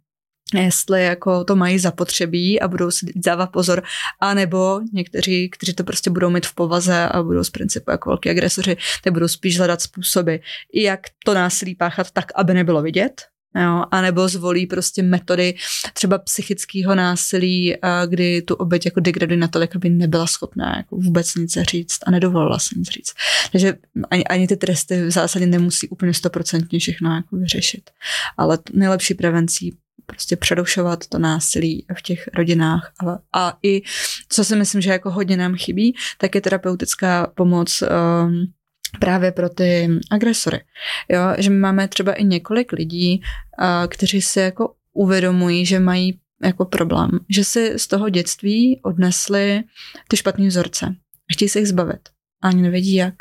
[0.54, 3.82] jestli jako to mají zapotřebí a budou si dávat pozor,
[4.20, 8.30] anebo někteří, kteří to prostě budou mít v povaze a budou z principu jako velký
[8.30, 10.36] agresoři, tak budou spíš hledat způsoby,
[10.74, 13.22] jak to násilí páchat tak, aby nebylo vidět,
[13.56, 15.54] Jo, a nebo zvolí prostě metody
[15.92, 21.58] třeba psychického násilí, kdy tu oběť jako degradují natolik, aby nebyla schopná jako vůbec nic
[21.60, 23.12] říct a nedovolila se nic říct.
[23.52, 23.74] Takže
[24.10, 27.90] ani, ani ty tresty v zásadě nemusí úplně stoprocentně všechno jako vyřešit.
[28.36, 29.76] Ale nejlepší prevencí
[30.10, 32.92] prostě přerušovat to násilí v těch rodinách.
[33.06, 33.82] A, a i,
[34.28, 37.88] co si myslím, že jako hodně nám chybí, tak je terapeutická pomoc um,
[38.98, 40.60] právě pro ty agresory.
[41.08, 43.20] Jo, že my máme třeba i několik lidí,
[43.60, 49.62] uh, kteří si jako uvědomují, že mají jako problém, že si z toho dětství odnesli
[50.08, 50.94] ty špatné vzorce
[51.32, 52.08] chtějí se jich zbavit.
[52.42, 53.14] A ani nevědí jak.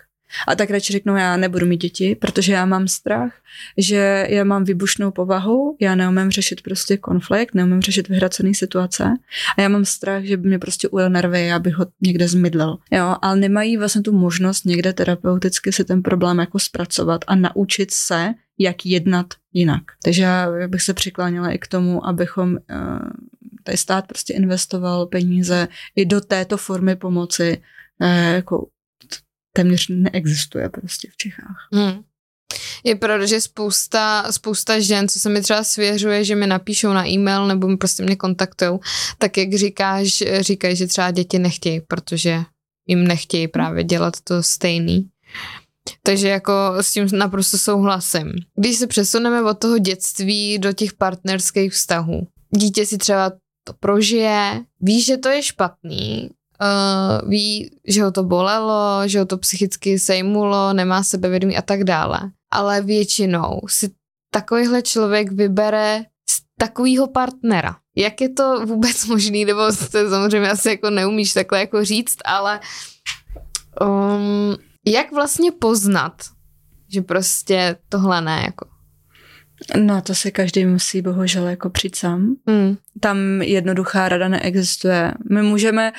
[0.48, 3.34] A tak radši řeknou, já nebudu mít děti, protože já mám strach,
[3.78, 9.14] že já mám výbušnou povahu, já neumím řešit prostě konflikt, neumím řešit vyhracené situace
[9.58, 12.78] a já mám strach, že by mě prostě ujel nervy, já bych ho někde zmydlel.
[12.92, 17.92] Jo, ale nemají vlastně tu možnost někde terapeuticky si ten problém jako zpracovat a naučit
[17.92, 19.84] se, jak jednat jinak.
[20.04, 22.58] Takže já bych se přikláněla i k tomu, abychom uh,
[23.64, 27.62] tady stát prostě investoval peníze i do této formy pomoci,
[28.02, 28.68] uh, jako
[29.54, 31.68] téměř neexistuje prostě v Čechách.
[31.74, 32.04] Hmm.
[32.84, 37.08] Je pravda, že spousta, spousta žen, co se mi třeba svěřuje, že mi napíšou na
[37.08, 38.80] e-mail nebo mi prostě mě kontaktují,
[39.18, 42.44] tak jak říkáš, říkají, že třeba děti nechtějí, protože
[42.88, 45.10] jim nechtějí právě dělat to stejný.
[46.04, 48.34] Takže jako s tím naprosto souhlasím.
[48.56, 53.32] Když se přesuneme od toho dětství do těch partnerských vztahů, dítě si třeba
[53.64, 56.30] to prožije, ví, že to je špatný,
[56.62, 61.84] uh, ví, že ho to bolelo, že ho to psychicky sejmulo, nemá sebevědomí a tak
[61.84, 62.20] dále.
[62.52, 63.90] Ale většinou si
[64.32, 67.76] takovýhle člověk vybere z takového partnera.
[67.96, 72.60] Jak je to vůbec možný, nebo to samozřejmě asi jako neumíš takhle jako říct, ale
[73.82, 76.14] um, jak vlastně poznat,
[76.88, 78.79] že prostě tohle ne, jako.
[79.78, 82.36] No to si každý musí bohužel jako přijít sám.
[82.48, 82.78] Hmm.
[83.00, 85.14] Tam jednoduchá rada neexistuje.
[85.32, 85.92] My můžeme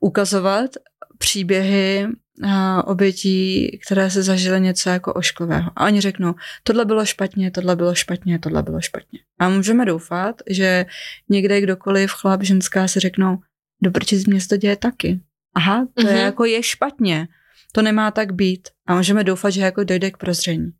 [0.00, 0.70] ukazovat
[1.18, 2.06] příběhy
[2.48, 5.70] a, obětí, které se zažily něco jako ošklivého.
[5.76, 9.18] A oni řeknou, tohle bylo špatně, tohle bylo špatně, tohle bylo špatně.
[9.38, 10.86] A můžeme doufat, že
[11.28, 13.38] někde kdokoliv, chlap, ženská si řeknou,
[13.82, 15.20] do prčic mě se to děje taky.
[15.54, 16.24] Aha, to je Mhm.
[16.24, 17.28] jako je špatně.
[17.72, 18.68] To nemá tak být.
[18.86, 20.70] A můžeme doufat, že jako dojde k prozření.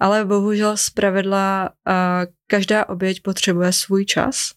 [0.00, 4.50] Ale bohužel z pravidla a každá oběť potřebuje svůj čas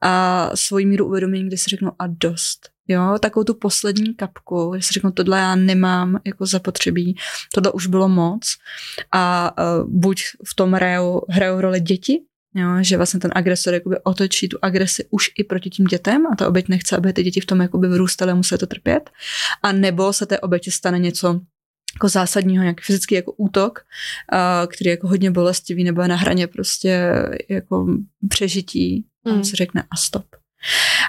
[0.00, 2.70] a svoji míru uvědomění, kdy si řeknou a dost.
[2.88, 7.16] Jo, takovou tu poslední kapku, kdy si řeknou, tohle já nemám jako zapotřebí,
[7.54, 8.42] tohle už bylo moc
[9.12, 12.20] a uh, buď v tom hrajou, hrajou roli děti,
[12.54, 16.36] jo, že vlastně ten agresor jakoby otočí tu agresi už i proti tím dětem a
[16.36, 19.10] ta oběť nechce, aby ty děti v tom jakoby vyrůstaly a musely to trpět.
[19.62, 21.40] A nebo se té oběti stane něco
[21.94, 23.80] jako zásadního, nějaký fyzický jako útok,
[24.32, 27.12] a, který je jako hodně bolestivý nebo je na hraně prostě
[27.48, 27.86] jako
[28.28, 29.06] přežití.
[29.26, 29.36] A Mm.
[29.36, 30.26] on si řekne a stop.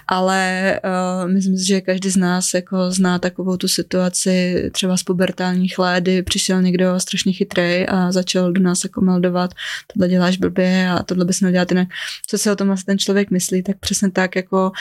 [0.07, 5.03] Ale uh, myslím si, že každý z nás jako zná takovou tu situaci třeba z
[5.03, 9.53] pubertálních let, kdy přišel někdo strašně chytrý a začal do nás jako meldovat,
[9.93, 11.87] tohle děláš blbě a tohle bys měl dělat jinak.
[12.27, 14.71] Co si o tom asi ten člověk myslí, tak přesně tak jako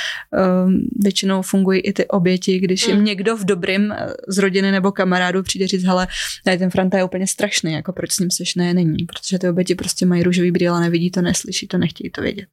[0.66, 3.04] um, většinou fungují i ty oběti, když jim mm.
[3.04, 6.08] někdo v dobrým eh, z rodiny nebo kamarádu přijde říct, hele,
[6.46, 9.48] ne, ten Franta je úplně strašný, jako proč s ním seš, ne, není, protože ty
[9.48, 12.48] oběti prostě mají růžový brýle, nevidí to, neslyší to, nechtějí to vědět.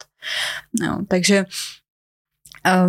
[0.81, 1.45] No, takže
[2.65, 2.87] a,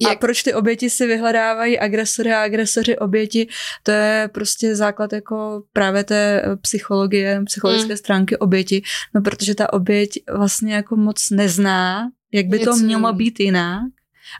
[0.00, 0.12] Jak...
[0.12, 3.48] a proč ty oběti si vyhledávají agresory a agresoři oběti,
[3.82, 7.96] to je prostě základ jako právě té psychologie, psychologické mm.
[7.96, 8.82] stránky oběti,
[9.14, 12.70] no protože ta oběť vlastně jako moc nezná, jak by Něco.
[12.70, 13.82] to mělo být jinak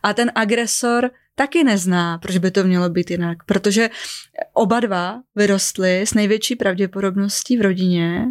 [0.02, 3.90] a ten agresor taky nezná, proč by to mělo být jinak, protože
[4.52, 8.24] oba dva vyrostli s největší pravděpodobností v rodině,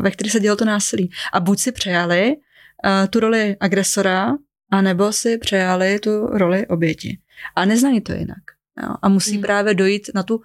[0.00, 1.10] ve které se dělo to násilí.
[1.32, 2.36] A buď si přejali
[3.10, 4.32] tu roli agresora,
[4.70, 7.18] a nebo si přejali tu roli oběti.
[7.56, 8.42] A neznají to jinak.
[8.82, 8.94] Jo?
[9.02, 9.42] A musí hmm.
[9.42, 10.42] právě dojít na tu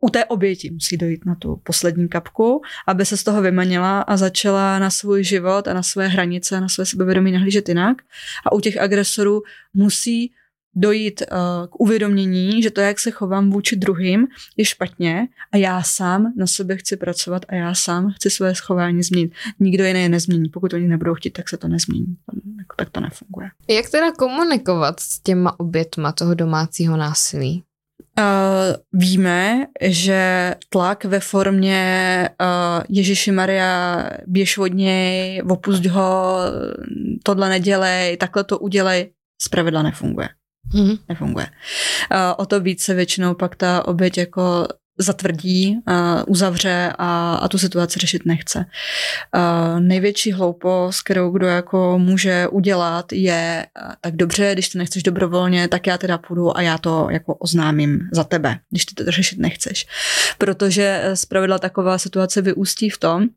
[0.00, 4.16] u té oběti musí dojít na tu poslední kapku, aby se z toho vymanila a
[4.16, 8.02] začala na svůj život a na své hranice, na své sebevědomí nahlížet jinak.
[8.46, 9.42] A u těch agresorů
[9.74, 10.32] musí
[10.76, 15.82] dojít uh, k uvědomění, že to, jak se chovám vůči druhým, je špatně a já
[15.82, 19.32] sám na sebe chci pracovat a já sám chci své schování změnit.
[19.60, 20.48] Nikdo jiný je nezmění.
[20.48, 22.16] Pokud oni nebudou chtít, tak se to nezmění.
[22.58, 23.50] Jako tak to nefunguje.
[23.68, 27.62] Jak teda komunikovat s těma obětma toho domácího násilí?
[28.18, 36.38] Uh, víme, že tlak ve formě uh, Ježíši Maria, běž od něj, opust ho,
[37.22, 39.10] tohle nedělej, takhle to udělej,
[39.42, 40.28] zpravidla nefunguje.
[40.74, 40.98] Mm-hmm.
[41.08, 41.46] Nefunguje.
[41.46, 45.94] Uh, o to více většinou pak ta oběť jako zatvrdí, uh,
[46.26, 48.58] uzavře a, a tu situaci řešit nechce.
[49.36, 53.66] Uh, největší hloupost, kterou kdo jako může udělat, je
[54.00, 58.08] tak dobře, když ty nechceš dobrovolně, tak já teda půjdu a já to jako oznámím
[58.12, 59.86] za tebe, když ty to řešit nechceš.
[60.38, 63.28] Protože zpravidla taková situace vyústí v tom,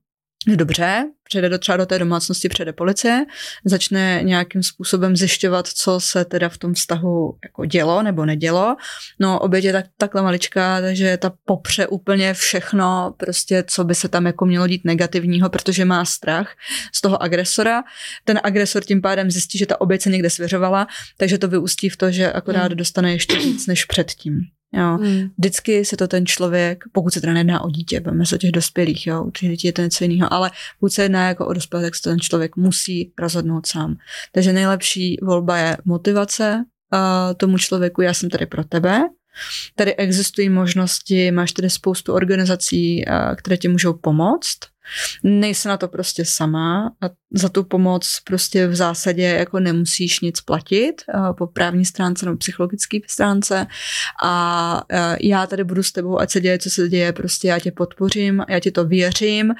[0.47, 3.25] Dobře, přijde do třeba do té domácnosti, přijde policie,
[3.65, 8.75] začne nějakým způsobem zjišťovat, co se teda v tom vztahu jako dělo nebo nedělo.
[9.19, 14.07] No, oběť je tak, takhle maličká, takže ta popře úplně všechno, prostě, co by se
[14.07, 16.55] tam jako mělo dít negativního, protože má strach
[16.93, 17.83] z toho agresora.
[18.25, 21.97] Ten agresor tím pádem zjistí, že ta oběť se někde svěřovala, takže to vyústí v
[21.97, 22.77] to, že akorát hmm.
[22.77, 24.58] dostane ještě víc než předtím.
[24.73, 24.97] Jo.
[24.97, 25.29] Mm.
[25.37, 28.51] Vždycky se to ten člověk, pokud se teda nedá o dítě, bavíme se o těch
[28.51, 31.53] dospělých, jo, u těch dětí je to něco jiného, ale pokud se jedná jako o
[31.53, 33.95] dospělé, tak se ten člověk musí rozhodnout sám.
[34.31, 39.01] Takže nejlepší volba je motivace uh, tomu člověku, já jsem tady pro tebe,
[39.75, 43.05] Tady existují možnosti, máš tady spoustu organizací,
[43.35, 44.57] které ti můžou pomoct.
[45.23, 50.41] Nejsi na to prostě sama a za tu pomoc prostě v zásadě jako nemusíš nic
[50.41, 51.01] platit
[51.37, 53.67] po právní stránce nebo psychologické stránce
[54.23, 54.83] a
[55.21, 58.43] já tady budu s tebou, ať se děje, co se děje, prostě já tě podpořím,
[58.49, 59.53] já ti to věřím,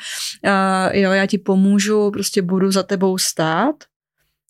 [0.93, 3.75] jo, já ti pomůžu, prostě budu za tebou stát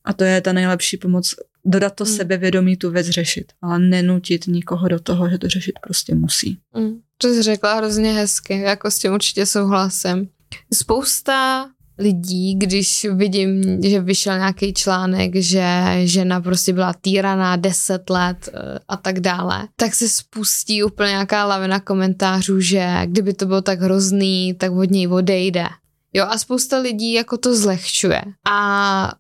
[0.06, 2.16] a to je ta nejlepší pomoc, dodat to hmm.
[2.16, 6.58] sebevědomí tu věc řešit, ale nenutit nikoho do toho, že to řešit prostě musí.
[6.74, 7.00] Hmm.
[7.18, 10.30] To jsi řekla hrozně hezky, jako s tím určitě souhlasím.
[10.74, 15.66] Spousta lidí, když vidím, že vyšel nějaký článek, že
[16.04, 21.46] žena prostě byla týraná 10 let eh, a tak dále, tak se spustí úplně nějaká
[21.46, 25.66] lavina komentářů, že kdyby to bylo tak hrozný, tak od něj odejde.
[26.14, 28.22] Jo, a spousta lidí jako to zlehčuje.
[28.50, 29.12] A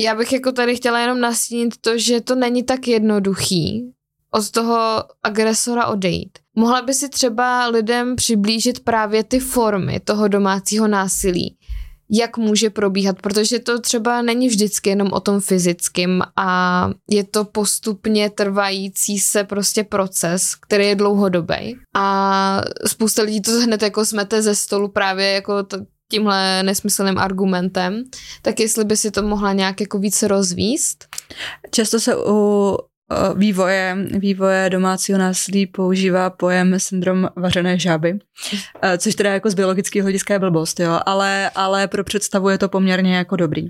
[0.00, 3.94] já bych jako tady chtěla jenom nastínit to, že to není tak jednoduchý
[4.34, 6.38] od toho agresora odejít.
[6.56, 11.56] Mohla by si třeba lidem přiblížit právě ty formy toho domácího násilí,
[12.10, 17.44] jak může probíhat, protože to třeba není vždycky jenom o tom fyzickém a je to
[17.44, 24.42] postupně trvající se prostě proces, který je dlouhodobý a spousta lidí to hned jako smete
[24.42, 28.04] ze stolu právě jako t- tímhle nesmyslným argumentem,
[28.42, 31.04] tak jestli by si to mohla nějak jako více rozvíst?
[31.70, 32.78] Často se u
[33.36, 38.18] vývoje, vývoje domácího násilí používá pojem syndrom vařené žáby,
[38.98, 42.68] což teda jako z biologického hlediska je blbost, jo, ale, ale pro představu je to
[42.68, 43.68] poměrně jako dobrý.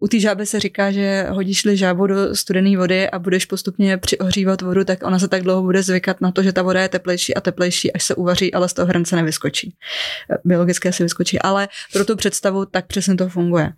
[0.00, 4.62] U té žáby se říká, že hodíš-li žábu do studené vody a budeš postupně přiohřívat
[4.62, 7.34] vodu, tak ona se tak dlouho bude zvykat na to, že ta voda je teplejší
[7.34, 9.74] a teplejší, až se uvaří, ale z toho hrnce nevyskočí.
[10.44, 13.72] Biologické se vyskočí, ale pro tu představu tak přesně to funguje.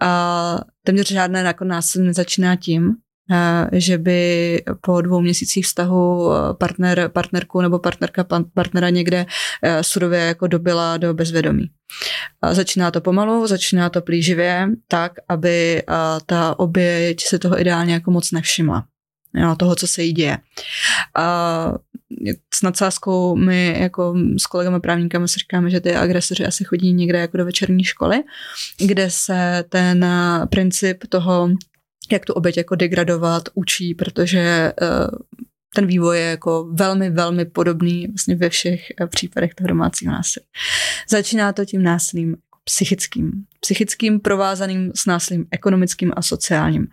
[0.00, 2.92] A téměř žádné násilí nezačíná tím,
[3.72, 9.26] že by po dvou měsících vztahu partner, partnerku nebo partnerka partnera někde
[9.80, 11.70] surově jako dobila do bezvědomí.
[12.50, 15.82] Začíná to pomalu, začíná to plíživě, tak, aby
[16.26, 18.84] ta oběť se toho ideálně jako moc nevšimla
[19.34, 20.38] jo, toho, co se jí děje.
[21.16, 21.74] A
[22.54, 27.18] s nadsázkou my jako s kolegama právníkami si říkáme, že ty agresoři asi chodí někde
[27.18, 28.22] jako do večerní školy,
[28.78, 30.06] kde se ten
[30.50, 31.48] princip toho,
[32.12, 35.06] jak tu oběť jako degradovat, učí, protože eh,
[35.74, 40.46] ten vývoj je jako velmi, velmi podobný vlastně ve všech případech toho domácího násilí.
[41.08, 43.32] Začíná to tím násilím psychickým.
[43.60, 46.86] Psychickým provázaným s násilím ekonomickým a sociálním.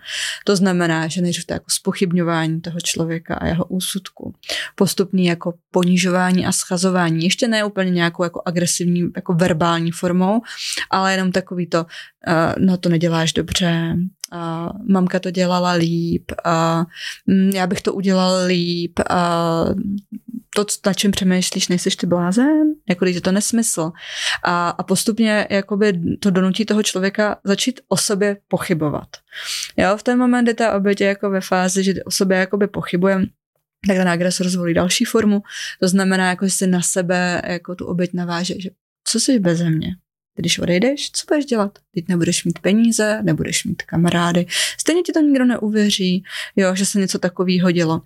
[0.45, 4.33] To znamená, že než to jako spochybňování toho člověka a jeho úsudku.
[4.75, 7.23] Postupný jako ponižování a schazování.
[7.23, 10.41] Ještě ne úplně nějakou jako agresivní, jako verbální formou,
[10.89, 13.95] ale jenom takový to, uh, no to neděláš dobře,
[14.31, 16.31] a mamka to dělala líp,
[17.27, 19.65] mm, já bych to udělal líp, a
[20.65, 23.91] to, na čem přemýšlíš, nejsiš ty blázen, jako když je to nesmysl.
[24.43, 29.07] A, a postupně jakoby to donutí toho člověka začít o sobě pochybovat.
[29.77, 32.67] Jo, v ten moment, kdy ta oběť je jako ve fázi, že o sobě jakoby
[32.67, 33.25] pochybujeme,
[33.87, 35.41] tak ten agresor zvolí další formu.
[35.79, 38.69] To znamená, jako že si na sebe jako tu oběť naváže, že
[39.03, 39.95] co jsi bez mě?
[40.39, 41.79] Když odejdeš, co budeš dělat?
[41.93, 44.45] Teď nebudeš mít peníze, nebudeš mít kamarády,
[44.79, 46.23] stejně ti to nikdo neuvěří,
[46.55, 48.01] jo, že se něco takového dělo.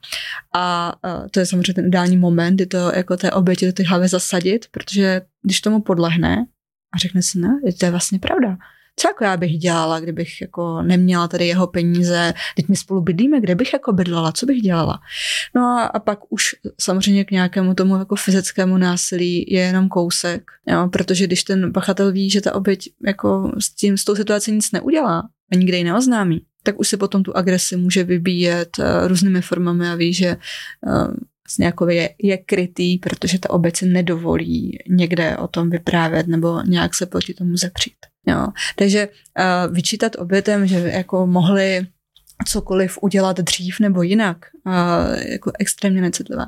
[0.56, 0.96] A,
[1.32, 4.66] to je samozřejmě ten ideální moment, kdy to jako té oběti do ty hlavy zasadit,
[4.72, 6.46] protože když tomu podlehne
[6.94, 8.58] a řekne si, ne, to je vlastně pravda
[8.96, 13.42] co jako já bych dělala, kdybych jako neměla tady jeho peníze, teď my spolu bydlíme,
[13.42, 15.00] kde bych jako bydlela, co bych dělala.
[15.56, 16.44] No a, a pak už
[16.82, 22.12] samozřejmě k nějakému tomu jako fyzickému násilí je jenom kousek, jo, protože když ten pachatel
[22.12, 25.84] ví, že ta oběť jako s, tím, s tou situací nic neudělá a nikde ji
[25.84, 30.38] neoznámí, tak už si potom tu agresi může vybíjet uh, různými formami a ví, že
[30.88, 31.14] uh,
[31.48, 36.96] vlastně jako je, je krytý, protože ta obec nedovolí někde o tom vyprávět nebo nějak
[36.96, 37.98] se proti tomu zepřít.
[38.28, 38.48] Jo.
[38.76, 41.88] Takže uh, vyčítat obětem, že jako mohli
[42.46, 46.46] cokoliv udělat dřív nebo jinak, a jako extrémně necitlivé.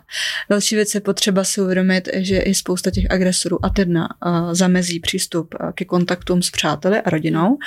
[0.50, 4.08] Další věc je potřeba si uvědomit, že i spousta těch agresorů a teda
[4.52, 7.58] zamezí přístup ke kontaktům s přáteli a rodinou,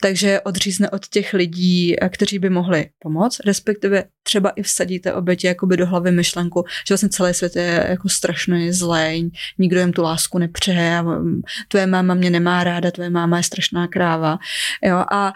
[0.00, 5.76] takže odřízne od těch lidí, kteří by mohli pomoct, respektive třeba i vsadíte oběti jakoby
[5.76, 10.38] do hlavy myšlenku, že vlastně celý svět je jako strašný zlej, nikdo jim tu lásku
[10.38, 11.04] nepřeje,
[11.68, 14.38] tvoje máma mě nemá ráda, tvoje máma je strašná kráva.
[14.82, 15.32] Jo, a,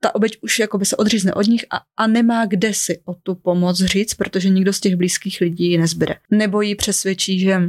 [0.00, 3.34] ta oběť už jakoby se odřízne od nich a, a nemá kde si o tu
[3.34, 6.16] pomoc říct, protože nikdo z těch blízkých lidí nezbyde.
[6.30, 7.62] Nebo ji přesvědčí, že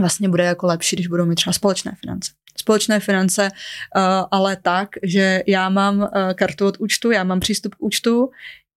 [0.00, 2.30] vlastně bude jako lepší, když budou mít třeba společné finance
[2.60, 7.74] společné finance, uh, ale tak, že já mám uh, kartu od účtu, já mám přístup
[7.74, 8.30] k účtu,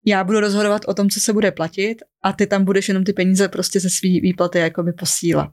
[0.06, 3.12] já budu rozhodovat o tom, co se bude platit a ty tam budeš jenom ty
[3.12, 5.50] peníze prostě ze svý výplaty jakoby posílat.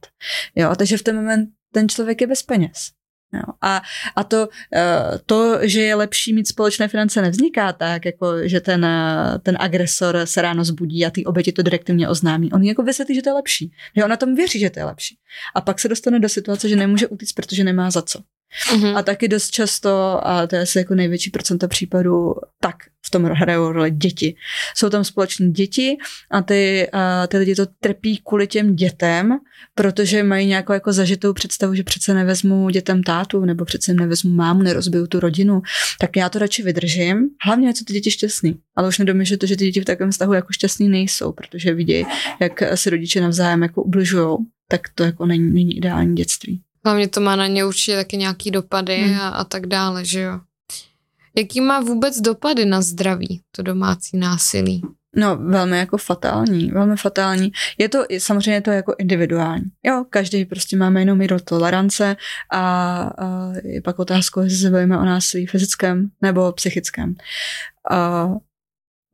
[0.55, 2.91] Jo, takže v ten moment ten člověk je bez peněz.
[3.33, 3.53] Jo.
[3.61, 3.81] A,
[4.15, 8.85] a to, eh, to, že je lepší mít společné finance, nevzniká tak, jako že ten,
[8.85, 12.51] eh, ten agresor se ráno zbudí a ty oběti to direktivně oznámí.
[12.51, 13.71] On jako vysvětlí, že to je lepší.
[13.95, 15.17] Že on na tom věří, že to je lepší.
[15.55, 18.19] A pak se dostane do situace, že nemůže utíct, protože nemá za co.
[18.73, 18.97] Mm-hmm.
[18.97, 22.75] A taky dost často, a to je asi jako největší procento případů, tak
[23.05, 24.35] v tom hrajou roli děti.
[24.75, 25.97] Jsou tam společní děti
[26.31, 29.37] a ty, a ty lidi to trpí kvůli těm dětem,
[29.75, 34.61] protože mají nějakou jako zažitou představu, že přece nevezmu dětem tátu, nebo přece nevezmu mámu,
[34.61, 35.61] nerozbiju tu rodinu,
[35.99, 37.29] tak já to radši vydržím.
[37.45, 38.59] Hlavně co ty děti šťastný.
[38.75, 42.05] Ale už nedomýšlím to, že ty děti v takovém vztahu jako šťastný nejsou, protože vidí,
[42.39, 44.37] jak si rodiče navzájem jako ubližují,
[44.67, 46.61] tak to jako není, není ideální dětství.
[46.85, 49.19] Hlavně to má na ně určitě taky nějaký dopady hmm.
[49.19, 50.39] a, a tak dále, že jo.
[51.37, 54.81] Jaký má vůbec dopady na zdraví to domácí násilí?
[55.15, 57.51] No, velmi jako fatální, velmi fatální.
[57.77, 59.63] Je to samozřejmě to jako individuální.
[59.83, 62.15] Jo, každý prostě máme jenom míru tolerance
[62.51, 62.59] a,
[63.17, 67.15] a je pak otázka, jestli se bavíme o násilí fyzickém nebo psychickém.
[67.91, 68.27] A,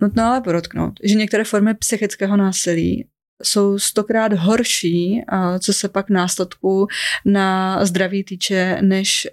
[0.01, 3.07] nutno ale podotknout, že některé formy psychického násilí
[3.43, 5.21] jsou stokrát horší,
[5.59, 6.87] co se pak následku
[7.25, 9.27] na zdraví týče, než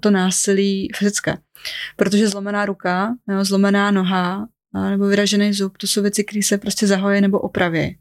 [0.00, 1.38] to násilí fyzické.
[1.96, 4.46] Protože zlomená ruka, zlomená noha
[4.90, 7.98] nebo vyražený zub, to jsou věci, které se prostě zahojí nebo opraví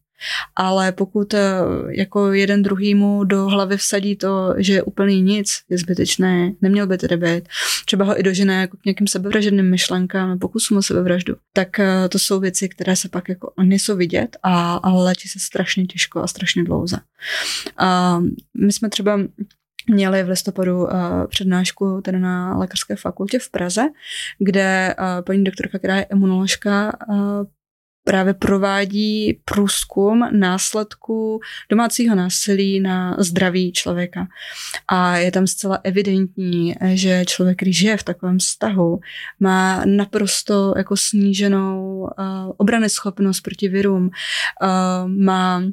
[0.56, 1.60] ale pokud eh,
[1.90, 7.18] jako jeden druhýmu do hlavy vsadí to, že úplný nic je zbytečné, neměl by tedy
[7.18, 7.50] být,
[7.86, 12.20] třeba ho i dožené jako k nějakým sebevražedným myšlenkám, pokusům o sebevraždu, tak eh, to
[12.20, 16.28] jsou věci, které se pak jako nejsou vidět a, a léčí se strašně těžko a
[16.28, 16.98] strašně dlouze.
[17.78, 18.20] A
[18.58, 19.20] my jsme třeba
[19.90, 20.90] měli v listopadu uh,
[21.28, 23.82] přednášku tedy na lékařské fakultě v Praze,
[24.40, 27.18] kde uh, paní doktorka, která je imunoložka, uh,
[28.08, 31.40] právě provádí průzkum následků
[31.70, 34.28] domácího násilí na zdraví člověka.
[34.88, 39.00] A je tam zcela evidentní, že člověk, když žije v takovém vztahu,
[39.40, 42.08] má naprosto jako sníženou uh,
[42.58, 45.64] obrany schopnost proti virům, uh, má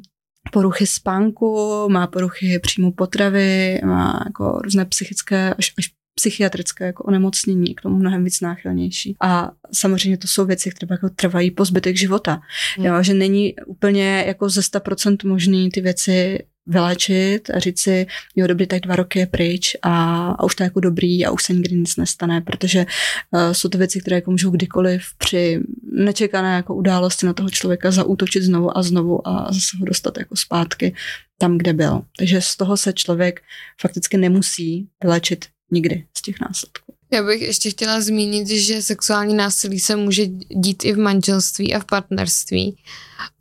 [0.51, 7.75] poruchy spánku, má poruchy příjmu potravy, má jako různé psychické až, až psychiatrické jako onemocnění,
[7.75, 9.15] k tomu mnohem víc náchylnější.
[9.21, 12.41] A samozřejmě to jsou věci, které jako trvají po zbytek života.
[12.77, 12.85] Hmm.
[12.85, 18.47] Jo, že není úplně jako ze 100% možný ty věci vyléčit a říct si, jo
[18.47, 21.43] dobrý, tak dva roky je pryč a, a už to je jako dobrý a už
[21.43, 22.85] se nikdy nic nestane, protože
[23.31, 25.59] uh, jsou to věci, které jako můžou kdykoliv při
[25.91, 30.35] nečekané jako události na toho člověka zaútočit znovu a znovu a zase ho dostat jako
[30.35, 30.95] zpátky
[31.37, 32.01] tam, kde byl.
[32.17, 33.41] Takže z toho se člověk
[33.81, 36.93] fakticky nemusí vylečit nikdy z těch následků.
[37.13, 41.79] Já bych ještě chtěla zmínit, že sexuální násilí se může dít i v manželství a
[41.79, 42.77] v partnerství.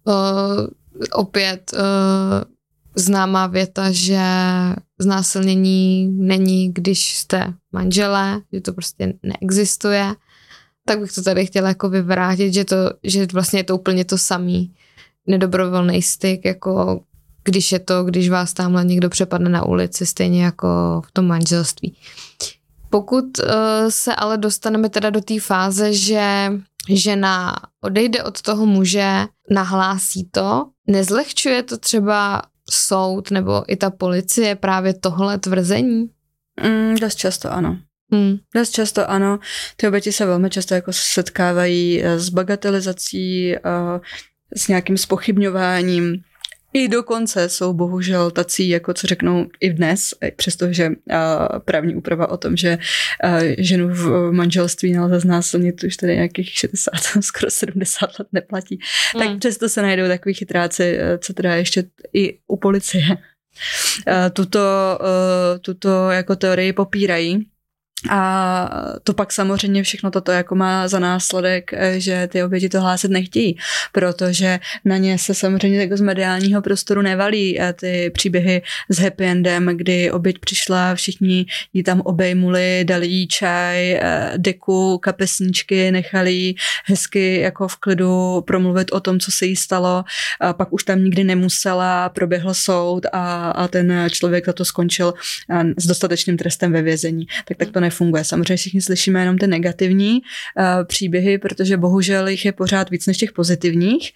[0.04, 0.14] Uh,
[1.12, 1.80] opět uh,
[2.96, 4.20] známá věta, že
[4.98, 10.14] znásilnění není, když jste manželé, že to prostě neexistuje,
[10.86, 14.18] tak bych to tady chtěla jako vyvrátit, že, to, že vlastně je to úplně to
[14.18, 14.74] samý
[15.26, 17.04] nedobrovolný styk, jako
[17.44, 21.96] když je to, když vás tamhle někdo přepadne na ulici, stejně jako v tom manželství.
[22.90, 23.44] Pokud uh,
[23.88, 26.52] se ale dostaneme teda do té fáze, že
[26.88, 34.54] žena odejde od toho muže, nahlásí to, nezlehčuje to třeba soud nebo i ta policie
[34.54, 36.10] právě tohle tvrzení?
[36.62, 37.78] Mm, dost často ano.
[38.12, 38.36] Hmm.
[38.54, 39.38] Dost často ano.
[39.76, 44.00] Ty oběti se velmi často jako setkávají eh, s bagatelizací, uh,
[44.56, 46.22] s nějakým spochybňováním
[46.74, 50.94] i dokonce jsou bohužel tací, jako co řeknou i dnes, přestože uh,
[51.64, 52.78] právní úprava o tom, že
[53.24, 58.78] uh, ženu v manželství nelze znásilnit už tady nějakých 60, skoro 70 let neplatí,
[59.14, 59.22] hmm.
[59.22, 63.16] tak přesto se najdou takový chytráci, co teda ještě i u policie
[64.32, 64.98] tuto,
[65.60, 67.46] tuto jako teorii popírají
[68.10, 68.70] a
[69.04, 73.10] to pak samozřejmě všechno toto jako má za následek, eh, že ty oběti to hlásit
[73.10, 73.58] nechtějí,
[73.92, 79.24] protože na ně se samozřejmě jako z mediálního prostoru nevalí eh, ty příběhy s happy
[79.24, 86.32] endem, kdy oběť přišla, všichni ji tam obejmuli, dali jí čaj, eh, deku, kapesničky, nechali
[86.32, 90.04] jí hezky jako v klidu promluvit o tom, co se jí stalo,
[90.40, 95.14] a pak už tam nikdy nemusela, proběhl soud a, a ten člověk za to skončil
[95.76, 97.26] s dostatečným trestem ve vězení.
[97.44, 98.24] Tak tak to ne nefunguje.
[98.24, 103.16] Samozřejmě všichni slyšíme jenom ty negativní uh, příběhy, protože bohužel jich je pořád víc než
[103.16, 104.10] těch pozitivních.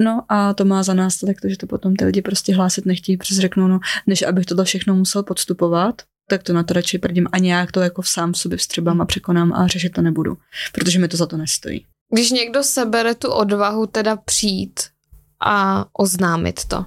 [0.00, 3.16] No a to má za následek to, že to potom ty lidi prostě hlásit nechtějí,
[3.16, 7.28] protože řeknou, no, než abych tohle všechno musel podstupovat, tak to na to radši prdím
[7.32, 10.36] a nějak to jako v sám v sobě vstřebám a překonám a řešit to nebudu,
[10.72, 11.86] protože mi to za to nestojí.
[12.12, 14.80] Když někdo sebere tu odvahu teda přijít
[15.44, 16.84] a oznámit to,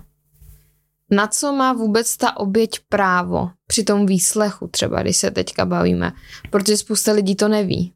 [1.12, 6.12] na co má vůbec ta oběť právo při tom výslechu třeba, když se teďka bavíme,
[6.50, 7.94] protože spousta lidí to neví.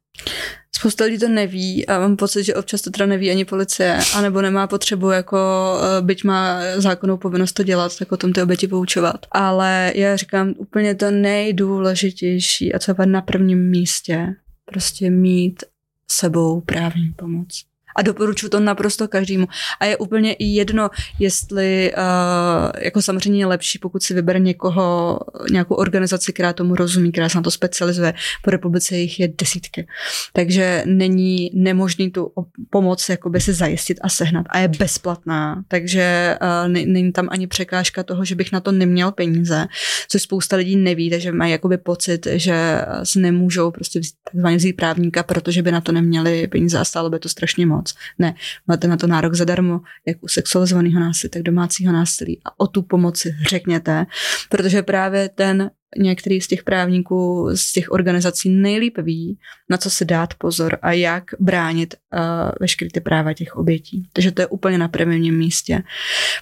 [0.76, 4.42] Spousta lidí to neví a mám pocit, že občas to teda neví ani policie, anebo
[4.42, 5.38] nemá potřebu, jako
[5.82, 9.26] eh, byť má zákonnou povinnost to dělat, tak o tom ty oběti poučovat.
[9.32, 14.28] Ale já říkám úplně to nejdůležitější a co je na prvním místě,
[14.66, 15.64] prostě mít
[16.12, 19.48] sebou právní pomoc a doporučuji to naprosto každému.
[19.80, 25.20] A je úplně i jedno, jestli uh, jako samozřejmě je lepší, pokud si vybere někoho,
[25.52, 28.14] nějakou organizaci, která tomu rozumí, která se na to specializuje.
[28.44, 29.88] Po republice jich je desítky.
[30.34, 32.32] Takže není nemožný tu
[32.70, 34.46] pomoc jakoby si zajistit a sehnat.
[34.50, 35.64] A je bezplatná.
[35.68, 39.68] Takže uh, není tam ani překážka toho, že bych na to neměl peníze,
[40.10, 44.74] což spousta lidí neví, takže mají jakoby pocit, že si nemůžou prostě vzít, takzvaně vzít
[44.74, 47.89] právníka, protože by na to neměli peníze a stálo by to strašně moc.
[48.20, 48.36] Ne,
[48.68, 52.42] máte na to nárok zadarmo, jak u sexualizovaného násilí, tak domácího násilí.
[52.46, 54.06] A o tu pomoci řekněte,
[54.50, 60.06] protože právě ten některý z těch právníků, z těch organizací nejlíp ví, na co se
[60.06, 62.20] dát pozor a jak bránit uh,
[62.60, 64.10] veškeré ty práva těch obětí.
[64.14, 65.84] Takže to je úplně na prvním místě.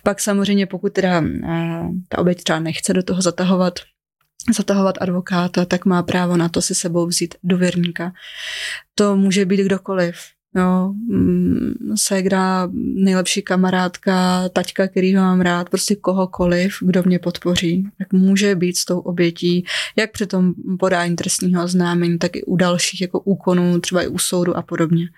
[0.04, 3.74] Pak samozřejmě, pokud teda uh, ta oběť třeba nechce do toho zatahovat
[4.56, 8.14] zatahovat advokáta, tak má právo na to si sebou vzít důvěrníka.
[8.96, 10.16] To může být kdokoliv.
[10.58, 17.90] Jo, mm, ségra, nejlepší kamarádka, taťka, který ho mám rád, prostě kohokoliv, kdo mě podpoří,
[17.98, 22.56] tak může být s tou obětí, jak při tom podání trestního oznámení, tak i u
[22.56, 25.10] dalších jako úkonů, třeba i u soudu a podobně.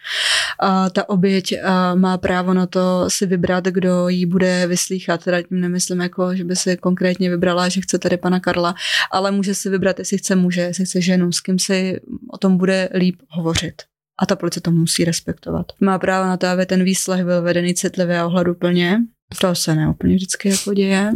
[0.60, 5.42] A ta oběť a má právo na to si vybrat, kdo jí bude vyslýchat, teda
[5.42, 8.76] tím nemyslím jako, že by si konkrétně vybrala, že chce tady pana Karla,
[9.12, 12.00] ale může si vybrat, jestli chce muže, jestli chce ženu, s kým si
[12.34, 13.89] o tom bude líp hovořit
[14.22, 15.66] a ta policie to musí respektovat.
[15.80, 18.98] Má právo na to, aby ten výslech byl vedený citlivě a ohleduplně.
[19.42, 21.12] To se neúplně vždycky jako děje.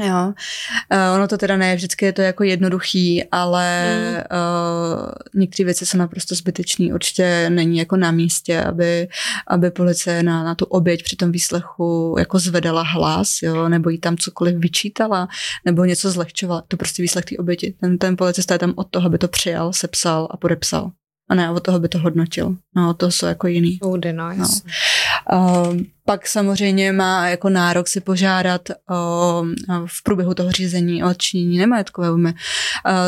[0.00, 0.32] Jo,
[0.92, 4.16] uh, ono to teda ne, vždycky je to jako jednoduchý, ale mm.
[4.16, 6.94] uh, některé věci jsou naprosto zbytečné.
[6.94, 9.08] Určitě není jako na místě, aby,
[9.46, 13.98] aby policie na, na tu oběť při tom výslechu jako zvedala hlas, jo, nebo jí
[13.98, 15.28] tam cokoliv vyčítala,
[15.64, 16.62] nebo něco zlehčovala.
[16.68, 17.74] To prostě výslech té oběti.
[17.80, 20.90] Ten, ten policista je tam od toho, aby to přijal, sepsal a podepsal
[21.30, 22.56] a ne od toho by to hodnotil.
[22.76, 23.78] No, to jsou jako jiný.
[23.82, 24.48] Soudy, no, no.
[25.32, 29.48] Uh, pak samozřejmě má jako nárok si požádat uh,
[29.86, 32.20] v průběhu toho řízení o odčinění nemajetkové uh,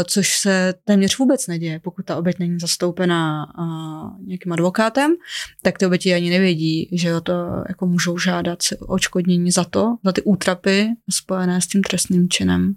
[0.04, 5.14] což se téměř vůbec neděje, pokud ta oběť není zastoupená uh, nějakým advokátem,
[5.62, 7.32] tak ty oběti ani nevědí, že o to
[7.68, 12.74] jako můžou žádat očkodnění za to, za ty útrapy spojené s tím trestným činem.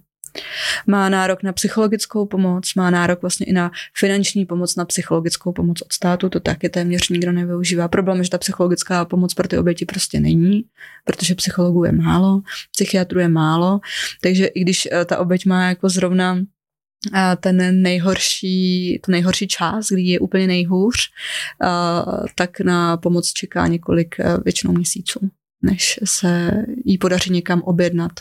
[0.87, 5.81] Má nárok na psychologickou pomoc, má nárok vlastně i na finanční pomoc, na psychologickou pomoc
[5.81, 7.87] od státu, to taky téměř nikdo nevyužívá.
[7.87, 10.63] Problém je, že ta psychologická pomoc pro ty oběti prostě není,
[11.05, 13.79] protože psychologů je málo, psychiatrů je málo,
[14.21, 16.39] takže i když eh, ta oběť má jako zrovna
[17.15, 20.95] eh, ten nejhorší, tu nejhorší část, kdy je úplně nejhůř,
[21.63, 21.67] eh,
[22.35, 24.15] tak na pomoc čeká několik
[24.45, 25.19] většinou měsíců,
[25.61, 26.51] než se
[26.85, 28.11] jí podaří někam objednat.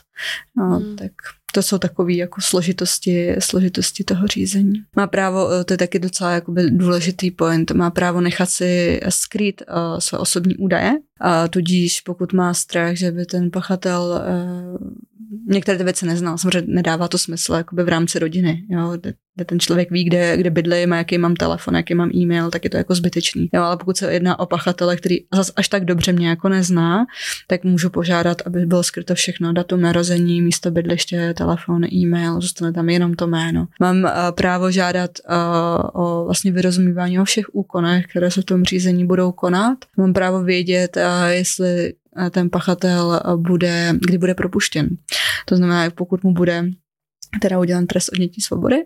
[0.56, 0.96] Hmm.
[0.96, 1.12] Tak
[1.56, 4.72] to jsou takové jako složitosti, složitosti toho řízení.
[4.96, 9.62] Má právo, eh, to je taky docela jakoby důležitý point, má právo nechat si skrýt
[9.68, 14.88] uh, své osobní údaje, a tudíž pokud má strach, že by ten pachatel uh,
[15.46, 16.38] některé ty věci neznal.
[16.38, 18.96] Samozřejmě nedává to smysl jakoby v rámci rodiny, jo,
[19.36, 22.64] kde, ten člověk ví, kde, kde bydlím a jaký mám telefon, jaký mám e-mail, tak
[22.64, 23.48] je to jako zbytečný.
[23.52, 27.06] Jo, ale pokud se jedná o pachatele, který zas až tak dobře mě jako nezná,
[27.46, 32.88] tak můžu požádat, aby bylo skryto všechno, datum narození, místo bydliště, telefon, e-mail, zůstane tam
[32.88, 33.66] jenom to jméno.
[33.80, 38.64] Mám uh, právo žádat uh, o vlastně vyrozumívání o všech úkonech, které se v tom
[38.64, 39.78] řízení budou konat.
[39.96, 41.94] Mám právo vědět, uh, jestli
[42.30, 44.88] ten pachatel bude, kdy bude propuštěn.
[45.44, 46.64] To znamená, pokud mu bude
[47.42, 48.76] teda udělan trest odnětí svobody,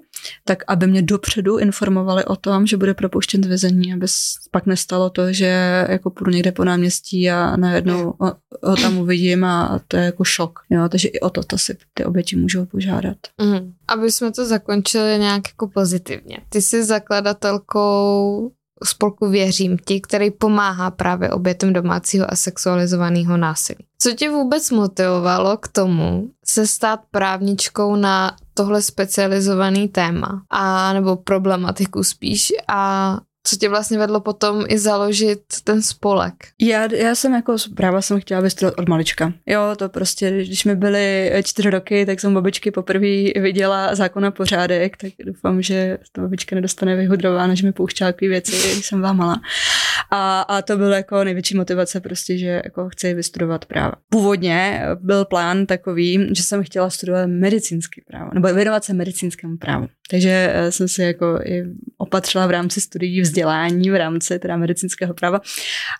[0.44, 4.06] tak aby mě dopředu informovali o tom, že bude propuštěn z vězení, aby
[4.50, 9.44] pak nestalo to, že jako půjdu někde po náměstí a najednou ho, ho tam uvidím
[9.44, 10.60] a to je jako šok.
[10.70, 13.16] Jo, takže i o to, to si ty oběti můžou požádat.
[13.42, 13.72] Mm.
[13.88, 16.38] Aby jsme to zakončili nějak jako pozitivně.
[16.48, 18.50] Ty jsi zakladatelkou
[18.84, 23.84] spolku Věřím ti, který pomáhá právě obětem domácího a sexualizovaného násilí.
[23.98, 31.16] Co tě vůbec motivovalo k tomu se stát právničkou na tohle specializovaný téma a nebo
[31.16, 33.18] problematiku spíš a
[33.50, 36.34] co tě vlastně vedlo potom i založit ten spolek?
[36.60, 39.32] Já, já jsem jako práva jsem chtěla vystudovat od malička.
[39.46, 44.96] Jo, to prostě, když mi byly čtyři roky, tak jsem babičky poprvé viděla zákona pořádek,
[44.96, 49.16] tak doufám, že ta babička nedostane vyhudrována, že mi pouštěla takové věci, když jsem vám
[49.16, 49.40] malá.
[50.10, 53.92] A, a to bylo jako největší motivace prostě, že jako chci vystudovat práva.
[54.08, 59.88] Původně byl plán takový, že jsem chtěla studovat medicínský právo, nebo věnovat se medicínskému právu.
[60.10, 61.64] Takže eh, jsem si jako i
[61.98, 65.40] opatřila v rámci studií vzdělání v rámci teda medicínského práva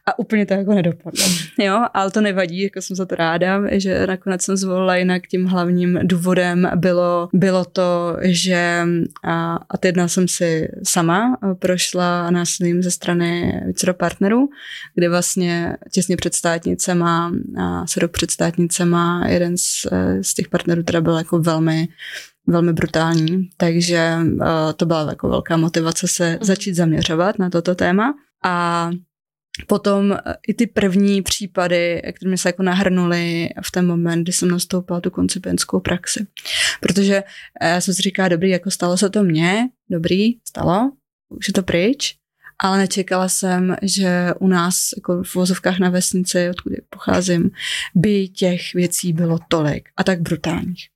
[0.07, 1.25] a úplně to jako nedopadlo.
[1.59, 5.45] Jo, ale to nevadí, jako jsem za to ráda, že nakonec jsem zvolila jinak tím
[5.45, 8.83] hlavním důvodem bylo, bylo to, že
[9.25, 14.49] a, a jedna jsem si sama prošla násilím ze strany více partnerů,
[14.95, 19.87] kde vlastně těsně před státnicema a se rok před státnicema jeden z,
[20.23, 21.89] z těch partnerů teda byl jako velmi
[22.51, 24.47] velmi brutální, takže uh,
[24.77, 26.39] to byla jako velká motivace se mhm.
[26.45, 28.91] začít zaměřovat na toto téma a
[29.67, 34.33] Potom eh, i ty první případy, které mi se jako nahrnuly v ten moment, kdy
[34.33, 36.27] jsem nastoupila tu koncipientskou praxi.
[36.81, 37.23] Protože
[37.61, 40.93] eh, já jsem si říkala, dobrý, jako stalo se to mně, dobrý, stalo,
[41.29, 42.17] už je to pryč,
[42.65, 47.51] ale nečekala jsem, že u nás jako v vozovkách na vesnici, odkud pocházím,
[47.95, 50.87] by těch věcí bylo tolik a tak brutálních.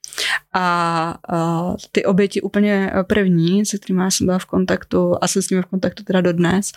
[0.53, 5.51] A, a ty oběti úplně první, se kterými jsem byla v kontaktu a jsem s
[5.51, 6.73] nimi v kontaktu teda dodnes,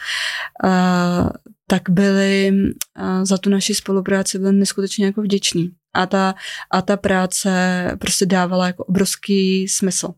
[0.64, 1.30] a,
[1.68, 2.52] tak byli
[2.96, 5.72] a za tu naši spolupráci byli neskutečně jako vděční.
[5.94, 6.36] A ta,
[6.72, 7.52] a ta práce
[8.00, 10.14] prostě dávala jako obrovský smysl.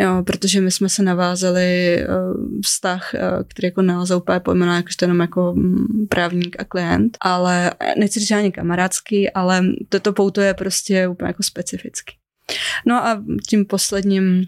[0.00, 4.90] Jo, protože my jsme se navázali uh, vztah, uh, který jako nelze úplně pojmenovat jako
[5.02, 10.54] jenom jako um, právník a klient, ale nechci říct ani kamarádský, ale toto pouto je
[10.54, 12.14] prostě úplně jako specifický.
[12.86, 14.46] No a tím posledním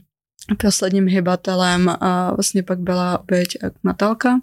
[0.59, 4.41] posledním hybatelem a vlastně pak byla oběť Natálka,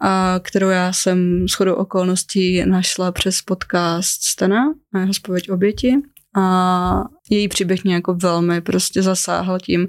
[0.00, 5.94] a kterou já jsem s chodou okolností našla přes podcast Stena, na jeho spověď oběti
[6.36, 9.88] a její příběh mě jako velmi prostě zasáhl tím,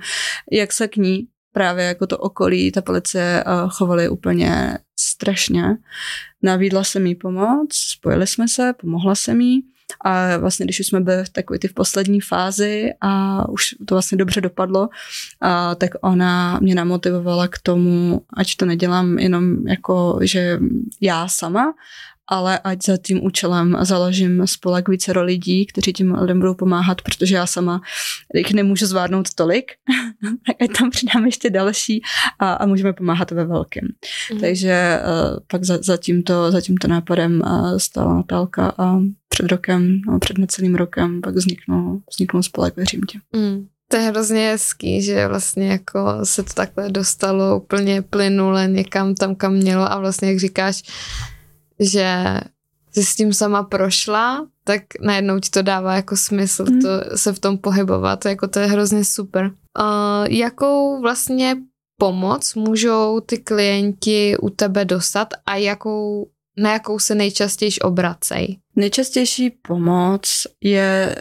[0.51, 5.63] jak se k ní právě jako to okolí, ta policie chovali úplně strašně.
[6.41, 9.63] Navídla jsem jí pomoc, spojili jsme se, pomohla jsem jí
[10.05, 13.95] a vlastně, když už jsme byli v takové ty v poslední fázi a už to
[13.95, 14.89] vlastně dobře dopadlo,
[15.41, 20.59] a, tak ona mě namotivovala k tomu, ať to nedělám jenom jako, že
[21.01, 21.73] já sama,
[22.27, 27.35] ale ať za tím účelem založím spolek více lidí, kteří tím lidem budou pomáhat, protože
[27.35, 27.81] já sama
[28.33, 29.71] jich nemůžu zvládnout tolik,
[30.47, 32.01] tak ať tam přidám ještě další
[32.39, 33.87] a, a můžeme pomáhat ve velkém.
[34.33, 34.39] Mm.
[34.39, 38.99] Takže uh, pak za, za, tímto, za tímto nápadem uh, stala Natálka a
[39.29, 43.19] před rokem, no, před necelým rokem pak vzniknul, vzniknul spolek Věřím tě.
[43.35, 43.67] Mm.
[43.87, 49.35] To je hrozně hezký, že vlastně jako se to takhle dostalo úplně plynule někam tam,
[49.35, 50.83] kam mělo a vlastně, jak říkáš,
[51.83, 52.39] že
[52.91, 56.81] jsi s tím sama prošla, tak najednou ti to dává jako smysl mm.
[56.81, 59.51] to, se v tom pohybovat, jako to je hrozně super.
[59.79, 61.55] Uh, jakou vlastně
[61.97, 68.57] pomoc můžou ty klienti u tebe dostat a jakou, na jakou se nejčastěji obracej?
[68.75, 71.15] Nejčastější pomoc je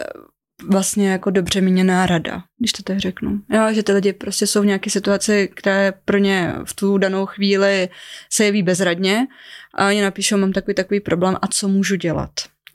[0.70, 3.40] vlastně jako dobře míněná rada, když to tak řeknu.
[3.52, 7.26] Jo, že ty lidi prostě jsou v nějaké situaci, které pro ně v tu danou
[7.26, 7.88] chvíli
[8.30, 9.26] se jeví bezradně
[9.74, 12.30] a oni napíšou, mám takový takový problém a co můžu dělat.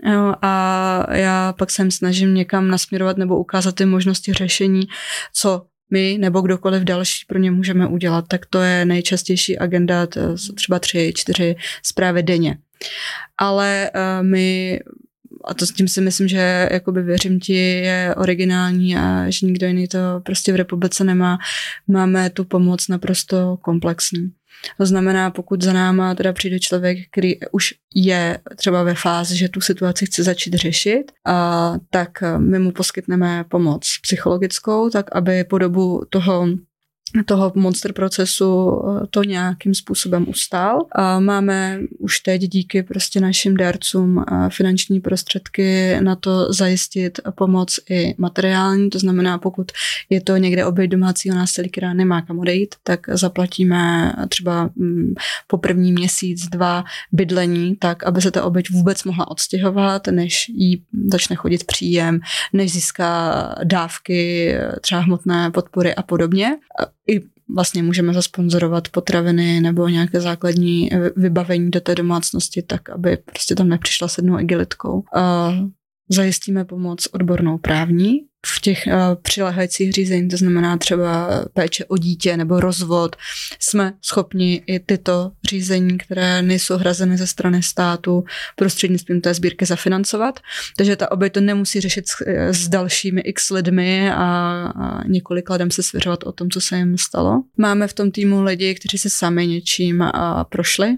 [0.05, 4.87] Jo, a já pak se snažím někam nasměrovat nebo ukázat ty možnosti řešení,
[5.33, 8.25] co my nebo kdokoliv další pro ně můžeme udělat.
[8.27, 10.07] Tak to je nejčastější agenda,
[10.55, 12.57] třeba tři, čtyři zprávy denně.
[13.37, 14.79] Ale uh, my
[15.47, 19.67] a to s tím si myslím, že jakoby věřím ti je originální a že nikdo
[19.67, 21.37] jiný to prostě v republice nemá.
[21.87, 24.31] Máme tu pomoc naprosto komplexní.
[24.77, 29.49] To znamená, pokud za náma teda přijde člověk, který už je třeba ve fázi, že
[29.49, 35.57] tu situaci chce začít řešit, a, tak my mu poskytneme pomoc psychologickou, tak aby po
[35.57, 36.47] dobu toho
[37.25, 40.85] toho monster procesu eh, to nějakým způsobem ustál.
[40.91, 47.79] A máme už teď díky prostě našim dárcům eh, finanční prostředky na to zajistit pomoc
[47.89, 49.71] i materiální, to znamená, pokud
[50.09, 55.13] je to někde oběť domácího násilí, která nemá kam odejít, tak zaplatíme třeba mm,
[55.47, 60.83] po první měsíc, dva bydlení, tak aby se ta oběť vůbec mohla odstěhovat, než jí
[61.07, 62.19] začne chodit příjem,
[62.53, 66.57] než získá dávky, třeba hmotné podpory a podobně
[67.07, 67.21] i
[67.55, 73.69] vlastně můžeme zasponzorovat potraviny nebo nějaké základní vybavení do té domácnosti tak, aby prostě tam
[73.69, 75.03] nepřišla s jednou igelitkou.
[76.09, 82.37] Zajistíme pomoc odbornou právní, v těch uh, přilehajících řízení, to znamená třeba péče o dítě
[82.37, 83.15] nebo rozvod,
[83.59, 88.23] jsme schopni i tyto řízení, které nejsou hrazeny ze strany státu,
[88.55, 90.39] prostřednictvím té sbírky zafinancovat.
[90.77, 92.13] Takže ta oběť to nemusí řešit s,
[92.51, 94.15] s dalšími x lidmi a,
[94.75, 97.43] a několik lidem se svěřovat o tom, co se jim stalo.
[97.57, 100.97] Máme v tom týmu lidi, kteří se sami něčím a prošli,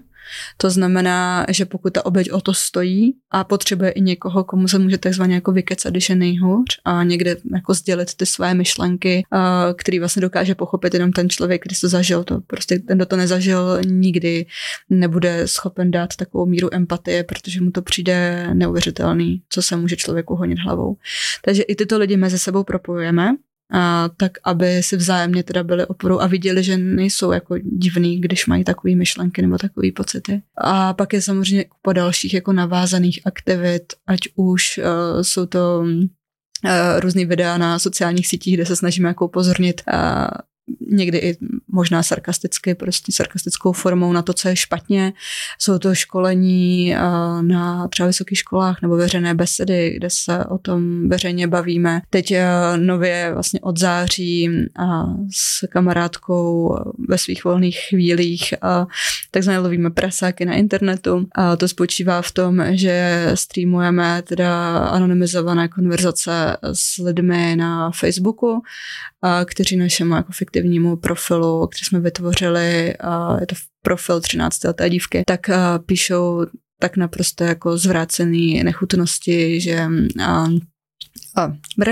[0.56, 4.78] to znamená, že pokud ta oběť o to stojí a potřebuje i někoho, komu se
[4.78, 9.24] může takzvaně jako vykecat, když je nejhůř a někde jako sdělit ty své myšlenky,
[9.76, 12.24] který vlastně dokáže pochopit jenom ten člověk, když to zažil.
[12.24, 14.46] To prostě ten, kdo to nezažil, nikdy
[14.90, 20.34] nebude schopen dát takovou míru empatie, protože mu to přijde neuvěřitelný, co se může člověku
[20.34, 20.96] honit hlavou.
[21.44, 23.36] Takže i tyto lidi mezi sebou propojujeme
[23.72, 28.46] a, tak aby si vzájemně teda byli oporou a viděli, že nejsou jako divný, když
[28.46, 30.42] mají takové myšlenky nebo takové pocity.
[30.58, 37.00] A pak je samozřejmě po dalších jako navázaných aktivit, ať už uh, jsou to uh,
[37.00, 40.28] různý videa na sociálních sítích, kde se snažíme jako upozornit uh,
[40.90, 41.36] někdy i
[41.68, 45.12] možná sarkasticky, prostě sarkastickou formou na to, co je špatně.
[45.58, 46.94] Jsou to školení
[47.40, 52.00] na třeba vysokých školách nebo veřejné besedy, kde se o tom veřejně bavíme.
[52.10, 52.34] Teď
[52.76, 56.76] nově vlastně od září a s kamarádkou
[57.08, 58.54] ve svých volných chvílích
[59.30, 61.26] takzvané lovíme prasáky na internetu.
[61.34, 68.62] A to spočívá v tom, že streamujeme teda anonymizované konverzace s lidmi na Facebooku,
[69.44, 72.94] kteří našemu jako fiktivnímu profilu, který jsme vytvořili,
[73.40, 75.50] je to profil 13 leté dívky, tak
[75.86, 76.46] píšou
[76.78, 79.86] tak naprosto jako zvrácený nechutnosti, že
[80.24, 80.46] a,
[81.36, 81.88] a, br.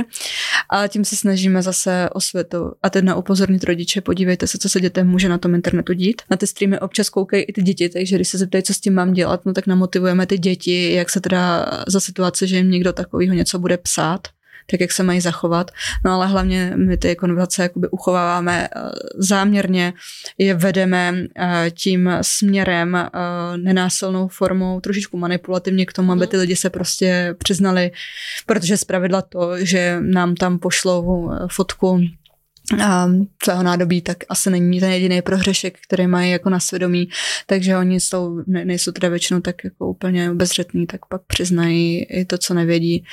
[0.70, 4.68] A tím se snažíme zase o světu a teď na upozornit rodiče, podívejte se, co
[4.68, 6.22] se dětem může na tom internetu dít.
[6.30, 8.94] Na ty streamy občas koukají i ty děti, takže když se zeptají, co s tím
[8.94, 12.92] mám dělat, no tak namotivujeme ty děti, jak se teda za situace, že jim někdo
[12.92, 14.20] takovýho něco bude psát,
[14.70, 15.70] tak jak se mají zachovat.
[16.04, 18.80] No ale hlavně my ty konverzace jakoby uchováváme eh,
[19.16, 19.92] záměrně,
[20.38, 23.08] je vedeme eh, tím směrem eh,
[23.56, 26.28] nenásilnou formou, trošičku manipulativně k tomu, aby mhm.
[26.28, 27.90] ty lidi se prostě přiznali,
[28.46, 32.00] protože zpravidla to, že nám tam pošlou fotku
[33.44, 37.08] svého nádobí, tak asi není ten jediný prohřešek, který mají jako na svědomí,
[37.46, 42.24] takže oni jsou, ne, nejsou teda většinou tak jako úplně bezřetní, tak pak přiznají i
[42.24, 43.04] to, co nevědí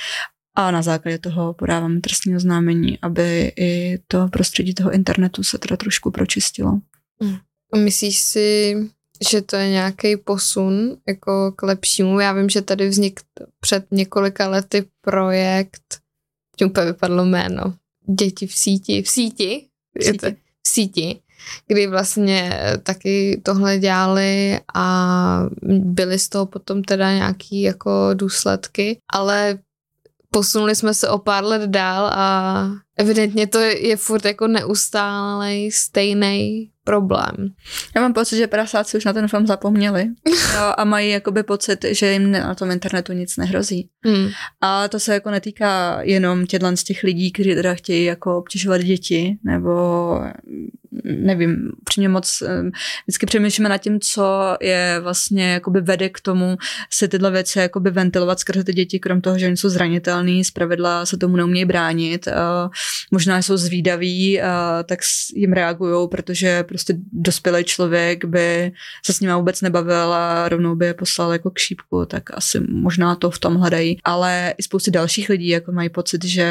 [0.56, 5.76] a na základě toho podáváme trestní oznámení, aby i to prostředí toho internetu se teda
[5.76, 6.80] trošku pročistilo.
[7.20, 7.36] Hmm.
[7.76, 8.76] Myslíš si,
[9.30, 12.20] že to je nějaký posun jako k lepšímu?
[12.20, 13.22] Já vím, že tady vznikl
[13.60, 16.00] před několika lety projekt,
[16.56, 17.74] tím úplně vypadlo jméno,
[18.18, 19.66] děti v síti, v síti,
[19.98, 21.20] v síti, to, v síti
[21.66, 29.58] kdy vlastně taky tohle dělali a byly z toho potom teda nějaký jako důsledky, ale
[30.30, 36.70] posunuli jsme se o pár let dál a evidentně to je furt jako neustálej stejný
[36.84, 37.34] problém.
[37.94, 40.02] Já mám pocit, že prasáci už na ten film zapomněli
[40.54, 43.88] jo, a mají jakoby pocit, že jim na tom internetu nic nehrozí.
[44.04, 44.28] Hmm.
[44.60, 48.80] A to se jako netýká jenom těchto z těch lidí, kteří teda chtějí jako obtěžovat
[48.80, 49.80] děti, nebo
[51.04, 52.42] nevím, přímě moc
[53.06, 56.56] vždycky přemýšlíme nad tím, co je vlastně jakoby vede k tomu
[56.92, 61.06] se tyhle věci jakoby ventilovat skrze ty děti, krom toho, že oni jsou zranitelní, zpravidla
[61.06, 62.28] se tomu neumějí bránit,
[63.10, 64.40] možná jsou zvídaví,
[64.84, 64.98] tak
[65.34, 68.72] jim reagují, protože prostě dospělý člověk by
[69.04, 72.60] se s nimi vůbec nebavil a rovnou by je poslal jako k šípku, tak asi
[72.60, 73.98] možná to v tom hledají.
[74.04, 76.46] Ale i spousty dalších lidí jako mají pocit, že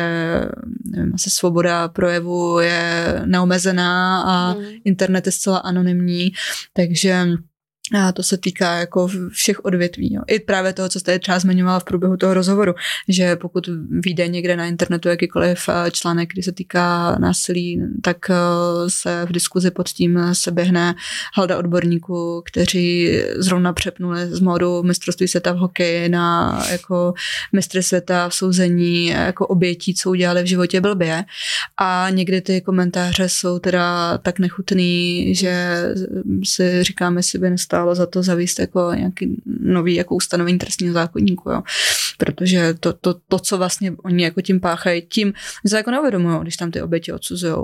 [0.85, 4.65] nevím, asi svoboda projevu je neomezená a mm.
[4.83, 6.31] internet je zcela anonymní,
[6.73, 7.25] takže
[7.93, 10.13] a to se týká jako všech odvětví.
[10.13, 10.21] Jo.
[10.27, 12.73] I právě toho, co jste třeba zmiňovala v průběhu toho rozhovoru,
[13.07, 18.35] že pokud vyjde někde na internetu jakýkoliv eh, článek, který se týká násilí, tak eh,
[18.87, 20.95] se v diskuzi pod tím se běhne
[21.35, 27.13] halda odborníků, kteří zrovna přepnuli z modu mistrovství světa v hokeji na jako
[27.53, 31.23] mistry světa v souzení jako obětí, co udělali v životě blbě.
[31.77, 35.83] A někdy ty komentáře jsou teda tak nechutný, že
[36.43, 41.49] si říkáme si, by stálo za to zavíst jako nějaký nový jako ustanovení trestního zákonníku,
[41.49, 41.61] jo.
[42.17, 45.33] Protože to, to, to, co vlastně oni jako tím páchají, tím
[45.67, 47.55] se jako neuvědomují, když tam ty oběti odsuzují.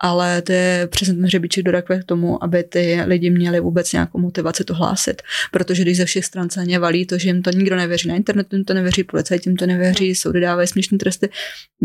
[0.00, 3.92] Ale to je přesně ten hřebíček do rakve k tomu, aby ty lidi měli vůbec
[3.92, 5.22] nějakou motivaci to hlásit.
[5.52, 8.14] Protože když ze všech stran se ně valí to, že jim to nikdo nevěří na
[8.14, 11.28] internetu, jim to nevěří, policajti jim to nevěří, soudy dávají směšné tresty,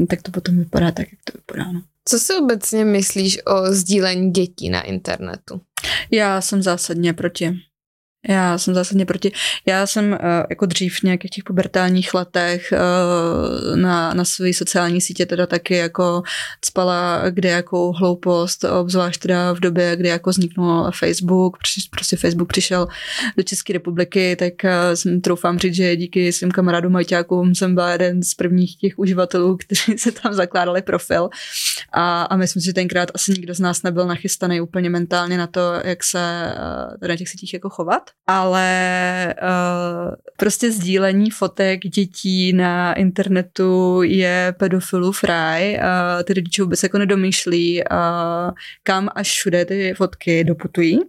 [0.10, 1.72] tak to potom vypadá tak, jak to vypadá.
[1.72, 1.82] No.
[2.06, 5.62] Co si obecně myslíš o sdílení dětí na internetu?
[6.12, 7.71] Já jsem zásadně proti.
[8.30, 9.32] Já jsem zásadně proti.
[9.66, 10.18] Já jsem uh,
[10.50, 15.76] jako dřív v nějakých těch pubertálních letech uh, na, na své sociální sítě teda taky
[15.76, 16.24] jako
[16.66, 21.58] spala kde jakou hloupost, obzvlášť teda v době, kdy jako vzniknul Facebook,
[21.92, 22.88] prostě, Facebook přišel
[23.38, 27.92] do České republiky, tak uh, jsem troufám říct, že díky svým kamarádům Majťákům jsem byla
[27.92, 31.30] jeden z prvních těch uživatelů, kteří se tam zakládali profil
[31.94, 35.48] a, a myslím si, že tenkrát asi nikdo z nás nebyl nachystaný úplně mentálně na
[35.48, 36.54] to, jak se
[37.08, 45.24] na těch sítích jako chovat ale uh, prostě sdílení fotek dětí na internetu je pedofilův
[45.24, 45.74] ráj.
[45.74, 47.98] Uh, ty rodiče vůbec jako nedomýšlí, uh,
[48.84, 51.00] kam až všude ty fotky doputují.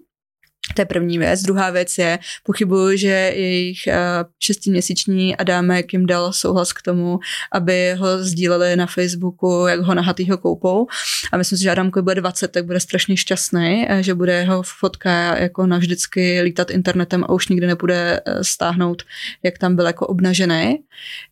[0.74, 1.42] To je první věc.
[1.42, 3.94] Druhá věc je, pochybuju, že jejich uh,
[4.40, 7.18] šestiměsíční Adámek jim dal souhlas k tomu,
[7.52, 10.86] aby ho sdíleli na Facebooku, jak ho nahatýho koupou.
[11.32, 14.62] A myslím si, že Adamko bude 20, tak bude strašně šťastný, eh, že bude jeho
[14.62, 19.02] fotka jako navždycky lítat internetem a už nikdy nebude eh, stáhnout,
[19.42, 20.78] jak tam byl jako obnažený.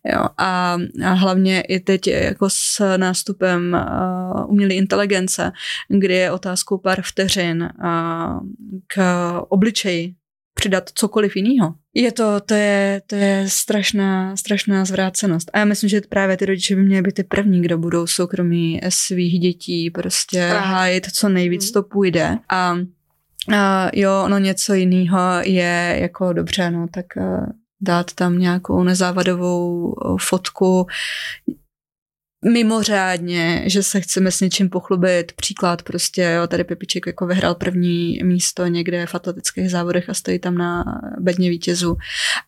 [0.05, 0.25] Jo.
[0.37, 3.77] A, a hlavně i teď jako s nástupem
[4.47, 5.51] umělé inteligence,
[5.87, 8.39] kdy je otázkou pár vteřin uh,
[8.87, 10.13] k obličeji
[10.53, 11.73] přidat cokoliv jiného.
[11.93, 15.51] Je to, to je, to je strašná, strašná zvrácenost.
[15.53, 18.81] A já myslím, že právě ty rodiče by měly být ty první, kdo budou soukromí
[18.89, 21.73] svých dětí prostě hájit, co nejvíc mm.
[21.73, 22.37] to půjde.
[22.49, 22.75] A
[23.53, 27.45] a jo, ono něco jiného je jako dobře, no, tak uh,
[27.81, 30.87] dát tam nějakou nezávadovou fotku,
[32.45, 35.31] mimořádně, že se chceme s něčím pochlubit.
[35.31, 40.39] Příklad prostě, jo, tady Pepiček jako vyhrál první místo někde v atletických závodech a stojí
[40.39, 40.83] tam na
[41.19, 41.97] bedně vítězů.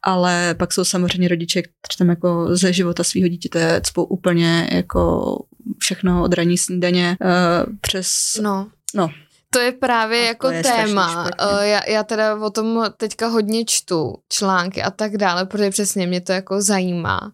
[0.02, 5.36] Ale pak jsou samozřejmě rodiče, kteří tam jako ze života svého dítěte cpou úplně jako
[5.80, 8.08] všechno od ranní snídaně uh, přes...
[8.42, 8.68] No.
[8.96, 9.10] No,
[9.50, 11.24] to je právě a jako je téma.
[11.24, 16.08] Uh, já, já teda o tom teďka hodně čtu články a tak dále, protože přesně
[16.08, 17.32] mě to jako zajímá.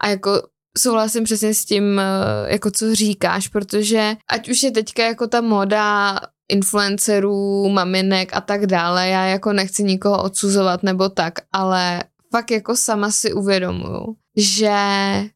[0.00, 0.42] A jako
[0.78, 5.40] souhlasím přesně s tím, eh, jako co říkáš, protože ať už je teďka jako ta
[5.40, 12.50] moda influencerů, maminek a tak dále, já jako nechci nikoho odsuzovat nebo tak, ale fakt
[12.50, 14.76] jako sama si uvědomuju, že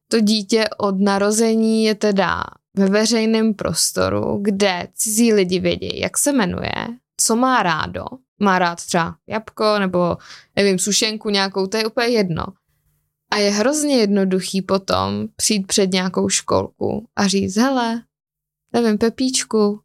[0.08, 2.42] to dítě od narození je teda
[2.76, 6.72] ve veřejném prostoru, kde cizí lidi vědí, jak se jmenuje,
[7.20, 8.04] co má rádo,
[8.40, 10.16] má rád třeba jabko nebo
[10.56, 12.44] nevím, sušenku nějakou, to je úplně jedno.
[13.30, 18.02] A je hrozně jednoduchý potom přijít před nějakou školku a říct, hele,
[18.72, 19.80] nevím, Pepíčku,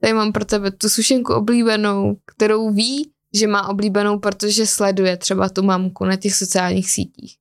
[0.00, 5.48] tady mám pro tebe tu sušenku oblíbenou, kterou ví, že má oblíbenou, protože sleduje třeba
[5.48, 7.36] tu mamku na těch sociálních sítích.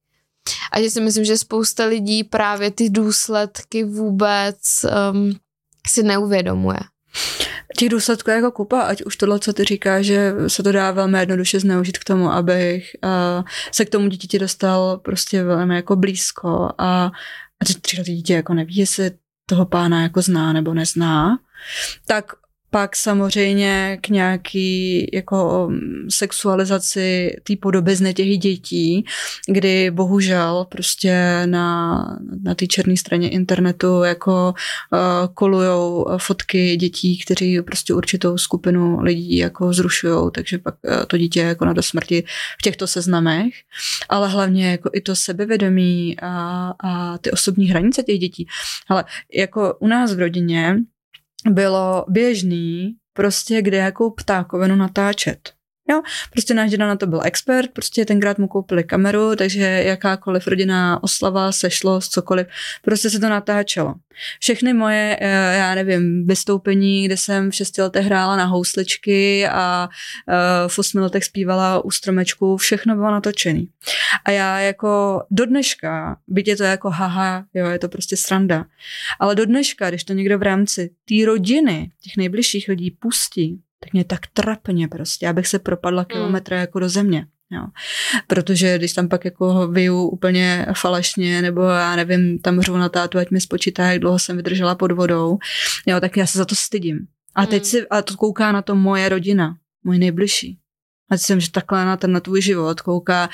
[0.71, 4.55] A že si myslím, že spousta lidí právě ty důsledky vůbec
[5.11, 5.31] um,
[5.87, 6.79] si neuvědomuje.
[7.79, 11.19] Těch důsledků jako kupa, ať už tohle, co ty říkáš, že se to dá velmi
[11.19, 16.69] jednoduše zneužít k tomu, abych uh, se k tomu dítěti dostal prostě velmi jako blízko.
[16.77, 17.05] A,
[17.59, 19.11] a třeba dítě jako neví, jestli
[19.45, 21.39] toho pána jako zná nebo nezná,
[22.07, 22.33] tak
[22.69, 29.05] pak samozřejmě k nějaký jako um, sexualizaci té podobizny těch dětí,
[29.47, 31.97] kdy bohužel prostě na,
[32.43, 34.53] na té černé straně internetu jako
[34.93, 41.17] uh, kolujou fotky dětí, kteří prostě určitou skupinu lidí jako zrušují, takže pak uh, to
[41.17, 42.23] dítě jako na do smrti
[42.59, 43.53] v těchto seznamech,
[44.09, 48.47] ale hlavně jako i to sebevědomí a, a ty osobní hranice těch dětí.
[48.89, 50.75] Ale jako u nás v rodině
[51.47, 55.58] bylo běžný prostě kde jakou ptákovinu natáčet.
[55.89, 60.47] Jo, prostě náš děda na to byl expert, prostě tenkrát mu koupili kameru, takže jakákoliv
[60.47, 62.47] rodinná oslava, sešlo, cokoliv,
[62.81, 63.95] prostě se to natáčelo.
[64.39, 69.89] Všechny moje, eh, já nevím, vystoupení, kde jsem v šesti letech hrála na housličky a
[70.29, 70.33] eh,
[70.67, 73.63] v osmi letech zpívala u stromečku, všechno bylo natočené.
[74.25, 78.65] A já jako do dneška, byť je to jako haha, jo, je to prostě sranda,
[79.19, 83.93] ale do dneška, když to někdo v rámci té rodiny, těch nejbližších lidí pustí, tak
[83.93, 86.59] mě tak trapně prostě, abych se propadla kilometry mm.
[86.59, 87.27] jako do země.
[87.51, 87.61] Jo.
[88.27, 93.17] Protože když tam pak jako vyju úplně falešně, nebo já nevím, tam řvu na tátu,
[93.17, 95.37] ať mi spočítá, jak dlouho jsem vydržela pod vodou,
[95.85, 96.99] jo, tak já se za to stydím.
[97.35, 97.65] A teď mm.
[97.65, 100.59] si, a to kouká na to moje rodina, můj nejbližší.
[101.09, 103.29] A jsem, že takhle na ten na tvůj život kouká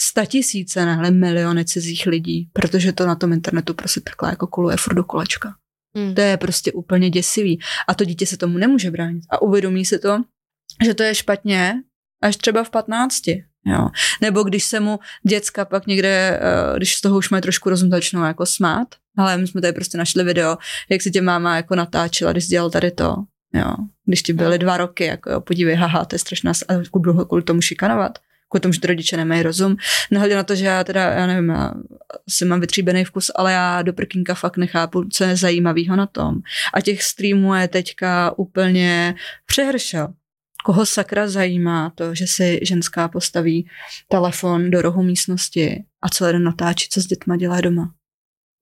[0.00, 4.76] sta tisíce, nehle miliony cizích lidí, protože to na tom internetu prostě takhle jako koluje
[4.76, 5.54] furt do kolečka.
[5.96, 6.14] Hmm.
[6.14, 7.60] To je prostě úplně děsivý.
[7.88, 9.24] A to dítě se tomu nemůže bránit.
[9.30, 10.18] A uvědomí se to,
[10.84, 11.74] že to je špatně
[12.22, 13.22] až třeba v 15.
[13.66, 13.88] Jo.
[14.20, 17.90] Nebo když se mu děcka pak někde, eh, když z toho už mají trošku rozum,
[17.90, 18.88] začnou jako smát,
[19.18, 20.58] ale my jsme tady prostě našli video,
[20.90, 23.16] jak se tě máma jako natáčela, když dělal tady to,
[23.54, 23.74] jo.
[24.06, 27.42] Když ti byly dva roky, jako jo, podívej, haha, to je strašná, a dlouho kvůli
[27.42, 28.18] tomu šikanovat
[28.52, 29.76] kvůli tomu, že ty rodiče nemají rozum.
[30.10, 31.74] Nehledě na to, že já teda, já nevím, já
[32.28, 36.34] si mám vytříbený vkus, ale já do prkínka fakt nechápu, co je zajímavého na tom.
[36.74, 39.14] A těch streamů je teďka úplně
[39.46, 40.08] přehršel.
[40.64, 43.68] Koho sakra zajímá to, že si ženská postaví
[44.08, 47.94] telefon do rohu místnosti a celý den natáčí, co s dětma dělá doma.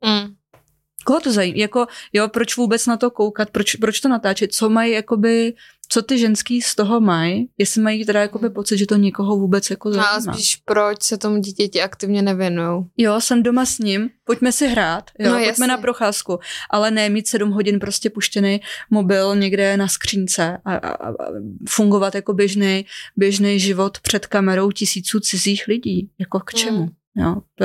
[0.04, 0.34] Mm.
[1.04, 1.58] Koho to zajímá?
[1.58, 3.50] Jako, jo, proč vůbec na to koukat?
[3.50, 4.52] Proč, proč to natáčet?
[4.52, 5.54] Co mají jakoby
[5.92, 9.70] co ty ženský z toho mají, jestli mají teda jakoby pocit, že to někoho vůbec
[9.70, 10.08] jako zajímá.
[10.08, 12.84] A spíš proč se tomu dítěti aktivně nevěnují.
[12.96, 15.66] Jo, jsem doma s ním, pojďme si hrát, jo, no, pojďme jasně.
[15.66, 16.38] na procházku,
[16.70, 18.60] ale ne mít sedm hodin prostě puštěný
[18.90, 21.14] mobil někde na skřínce a, a, a
[21.68, 22.86] fungovat jako běžný,
[23.16, 26.10] běžný život před kamerou tisíců cizích lidí.
[26.18, 26.78] Jako k čemu?
[26.78, 26.90] Hmm.
[27.16, 27.64] Jo, to,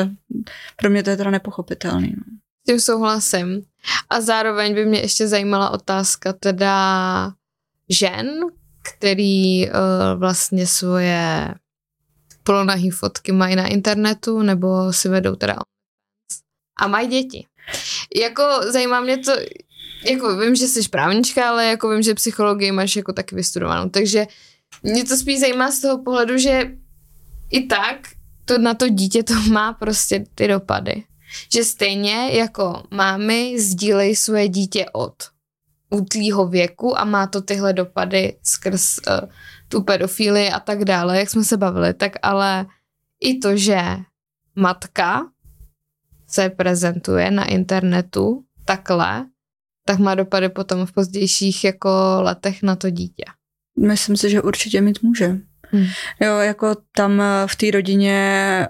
[0.75, 2.13] pro mě to je teda nepochopitelný.
[2.17, 2.23] No.
[2.61, 3.61] S tím souhlasím.
[4.09, 7.33] A zároveň by mě ještě zajímala otázka teda
[7.89, 8.39] žen,
[8.81, 9.73] který uh,
[10.15, 11.53] vlastně svoje
[12.43, 15.55] polonahý fotky mají na internetu nebo si vedou teda
[16.79, 17.45] a mají děti.
[18.21, 19.31] Jako zajímá mě to,
[20.05, 24.27] jako vím, že jsi právnička, ale jako vím, že psychologii máš jako taky vystudovanou, takže
[24.83, 26.71] mě to spíš zajímá z toho pohledu, že
[27.51, 27.97] i tak
[28.45, 31.03] to na to dítě to má prostě ty dopady.
[31.53, 35.13] Že stejně jako mámy sdílejí svoje dítě od
[35.89, 39.29] útlýho věku a má to tyhle dopady skrz uh,
[39.67, 42.65] tu pedofílii a tak dále, jak jsme se bavili, tak ale
[43.21, 43.81] i to, že
[44.55, 45.29] matka
[46.27, 49.25] se prezentuje na internetu takhle,
[49.85, 53.23] tak má dopady potom v pozdějších jako letech na to dítě.
[53.79, 55.37] Myslím si, že určitě mít může.
[55.71, 55.85] Hmm.
[56.21, 58.17] Jo, jako tam eh, v té rodině,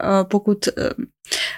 [0.01, 0.67] eh, pokud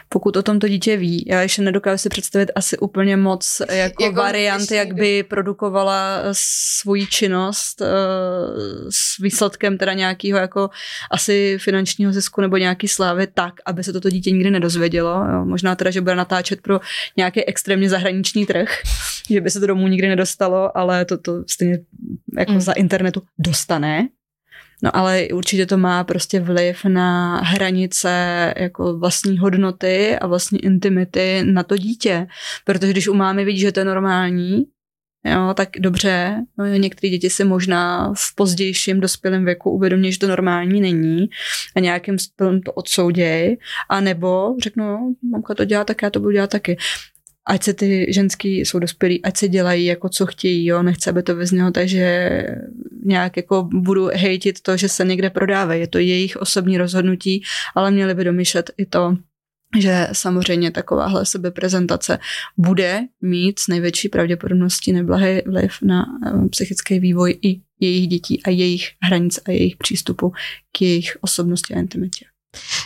[0.10, 1.26] pokud o tom to dítě ví.
[1.28, 7.08] Já ještě nedokážu si představit asi úplně moc jako, jako varianty, jak by produkovala svoji
[7.08, 7.82] činnost
[8.90, 10.70] s výsledkem teda nějakého jako
[11.12, 15.26] asi finančního zisku nebo nějaký slávy tak, aby se toto dítě nikdy nedozvědělo.
[15.34, 15.46] Jo.
[15.46, 16.80] Možná teda, že bude natáčet pro
[17.18, 18.70] nějaký extrémně zahraniční trh,
[19.30, 21.80] že by se to domů nikdy nedostalo, ale to, to stejně
[22.38, 22.62] jako mm.
[22.62, 24.08] za internetu dostane
[24.84, 31.44] No ale určitě to má prostě vliv na hranice jako vlastní hodnoty a vlastní intimity
[31.44, 32.28] na to dítě.
[32.66, 34.66] Protože když u mámy vidí, že to je normální,
[35.26, 40.28] Jo, tak dobře, no, některé děti si možná v pozdějším dospělém věku uvědomí, že to
[40.28, 41.30] normální není
[41.76, 43.58] a nějakým způsobem to odsouděj,
[43.90, 46.78] a nebo řeknu, no, mamka to dělá, tak já to budu dělat taky
[47.48, 51.24] ať se ty ženský jsou dospělí, ať se dělají jako co chtějí, jo, nechce, aby
[51.24, 52.42] to vyznělo, takže
[53.06, 57.44] nějak jako budu hejtit to, že se někde prodávají, je to jejich osobní rozhodnutí,
[57.76, 59.18] ale měli by domýšlet i to,
[59.80, 62.20] že samozřejmě takováhle sebeprezentace
[62.58, 68.50] bude mít s největší pravděpodobností neblahý vliv na eh, psychický vývoj i jejich dětí a
[68.50, 70.34] jejich hranic a jejich přístupu
[70.72, 72.26] k jejich osobnosti a intimitě.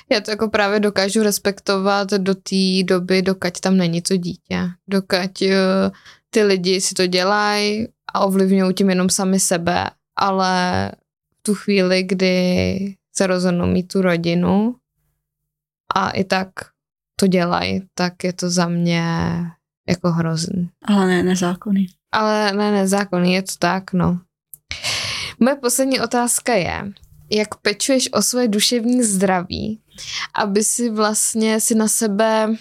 [0.09, 4.69] Já to jako právě dokážu respektovat do té doby, dokud tam není to dítě.
[4.89, 5.91] Dokud uh,
[6.29, 10.91] ty lidi si to dělají a ovlivňují tím jenom sami sebe, ale
[11.39, 14.75] v tu chvíli, kdy se rozhodnou mít tu rodinu
[15.95, 16.49] a i tak
[17.19, 19.03] to dělají, tak je to za mě
[19.89, 20.69] jako hrozný.
[20.85, 21.87] Ale ne nezákonný.
[22.11, 24.19] Ale ne nezákonný, je to tak, no.
[25.39, 26.91] Moje poslední otázka je,
[27.31, 29.79] jak pečuješ o svoje duševní zdraví,
[30.35, 32.55] aby si vlastně si na sebe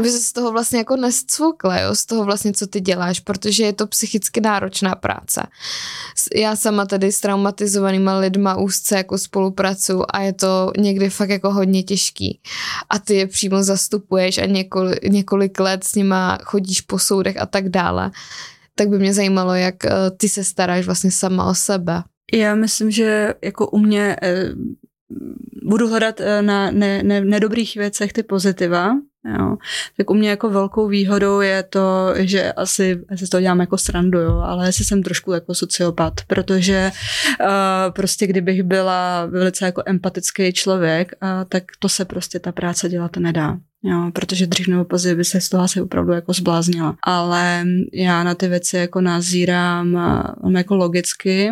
[0.00, 3.64] aby se z toho vlastně jako nescvukla, jo, z toho vlastně, co ty děláš, protože
[3.64, 5.46] je to psychicky náročná práce.
[6.34, 11.52] Já sama tady s traumatizovanýma lidma úzce jako spolupracuju a je to někdy fakt jako
[11.52, 12.40] hodně těžký.
[12.90, 17.46] A ty je přímo zastupuješ a několik, několik let s nima chodíš po soudech a
[17.46, 18.10] tak dále.
[18.74, 22.02] Tak by mě zajímalo, jak eh, ty se staráš vlastně sama o sebe.
[22.32, 24.44] Já myslím, že jako u mě eh,
[25.62, 29.56] budu hledat eh, na ne, ne, nedobrých věcech ty pozitiva, Jo.
[29.96, 34.18] Tak u mě jako velkou výhodou je to, že asi, asi to dělám jako srandu,
[34.18, 36.90] jo, ale asi jsem trošku jako sociopat, protože
[37.40, 37.46] uh,
[37.92, 43.16] prostě kdybych byla velice jako empatický člověk, uh, tak to se prostě ta práce dělat
[43.16, 43.58] nedá.
[43.84, 46.96] Jo, protože dřív nebo později by se z toho asi opravdu jako zbláznila.
[47.02, 49.98] Ale já na ty věci jako nazírám
[50.56, 51.50] jako logicky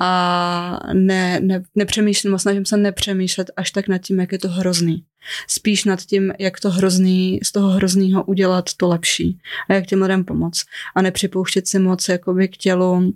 [0.00, 5.04] a ne, ne, nepřemýšlím, snažím se nepřemýšlet až tak nad tím, jak je to hrozný.
[5.48, 9.38] Spíš nad tím, jak to hrozný, z toho hroznýho udělat to lepší
[9.68, 10.64] a jak těm lidem pomoct.
[10.94, 13.14] A nepřipouštět si moc jakoby k tělu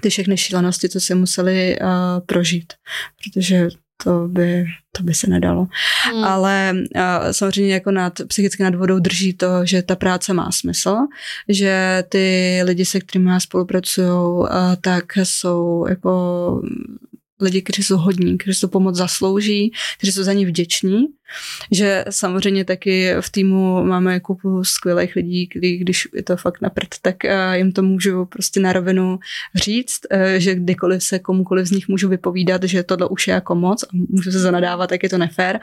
[0.00, 1.88] ty všechny šílenosti, co si museli uh,
[2.26, 2.72] prožít.
[3.24, 3.68] Protože
[4.04, 4.64] to by,
[4.96, 5.66] to by se nedalo.
[6.04, 6.24] Hmm.
[6.24, 10.96] Ale uh, samozřejmě jako nad, psychicky nad vodou drží to, že ta práce má smysl,
[11.48, 14.46] že ty lidi, se kterými já spolupracuju, uh,
[14.80, 16.62] tak jsou jako
[17.40, 21.06] lidi, kteří jsou hodní, kteří to pomoc zaslouží, kteří jsou za ní vděční
[21.72, 26.70] že samozřejmě taky v týmu máme kupu skvělých lidí, kdy, když je to fakt na
[26.70, 29.18] prd, tak eh, jim to můžu prostě na rovinu
[29.54, 33.54] říct, eh, že kdykoliv se komukoliv z nich můžu vypovídat, že tohle už je jako
[33.54, 35.60] moc a můžu se zanadávat, tak je to nefér,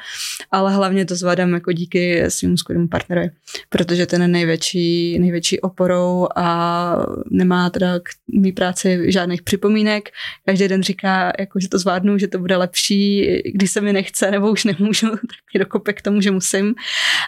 [0.51, 3.29] ale hlavně to zvládám jako díky svým skvělému partnerovi,
[3.69, 6.97] protože ten je největší, největší oporou a
[7.31, 10.09] nemá teda k mý práci žádných připomínek.
[10.45, 14.31] Každý den říká, jako, že to zvládnu, že to bude lepší, když se mi nechce
[14.31, 16.75] nebo už nemůžu, tak dokope k tomu, že musím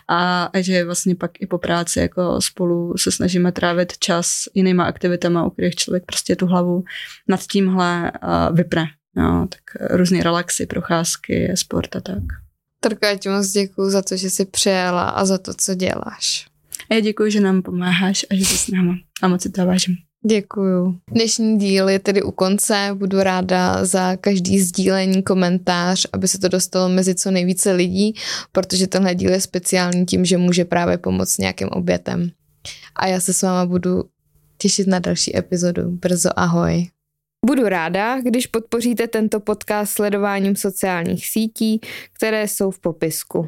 [0.08, 4.84] a, a že vlastně pak i po práci jako spolu se snažíme trávit čas jinýma
[4.84, 6.84] aktivitama, u kterých člověk prostě tu hlavu
[7.28, 8.12] nad tímhle
[8.54, 8.86] vypne.
[9.16, 12.24] No, tak různé relaxy, procházky, sport a tak.
[12.80, 16.48] Trka, ti moc děkuji za to, že jsi přijela a za to, co děláš.
[16.90, 18.94] A já děkuji, že nám pomáháš a že jsi s náma.
[19.22, 20.07] A moc si to vážím.
[20.26, 21.00] Děkuju.
[21.12, 22.90] Dnešní díl je tedy u konce.
[22.94, 28.14] Budu ráda za každý sdílení, komentář, aby se to dostalo mezi co nejvíce lidí,
[28.52, 32.30] protože tenhle díl je speciální tím, že může právě pomoct nějakým obětem.
[32.96, 34.04] A já se s váma budu
[34.58, 35.92] těšit na další epizodu.
[35.92, 36.88] Brzo ahoj.
[37.46, 41.80] Budu ráda, když podpoříte tento podcast sledováním sociálních sítí,
[42.14, 43.46] které jsou v popisku.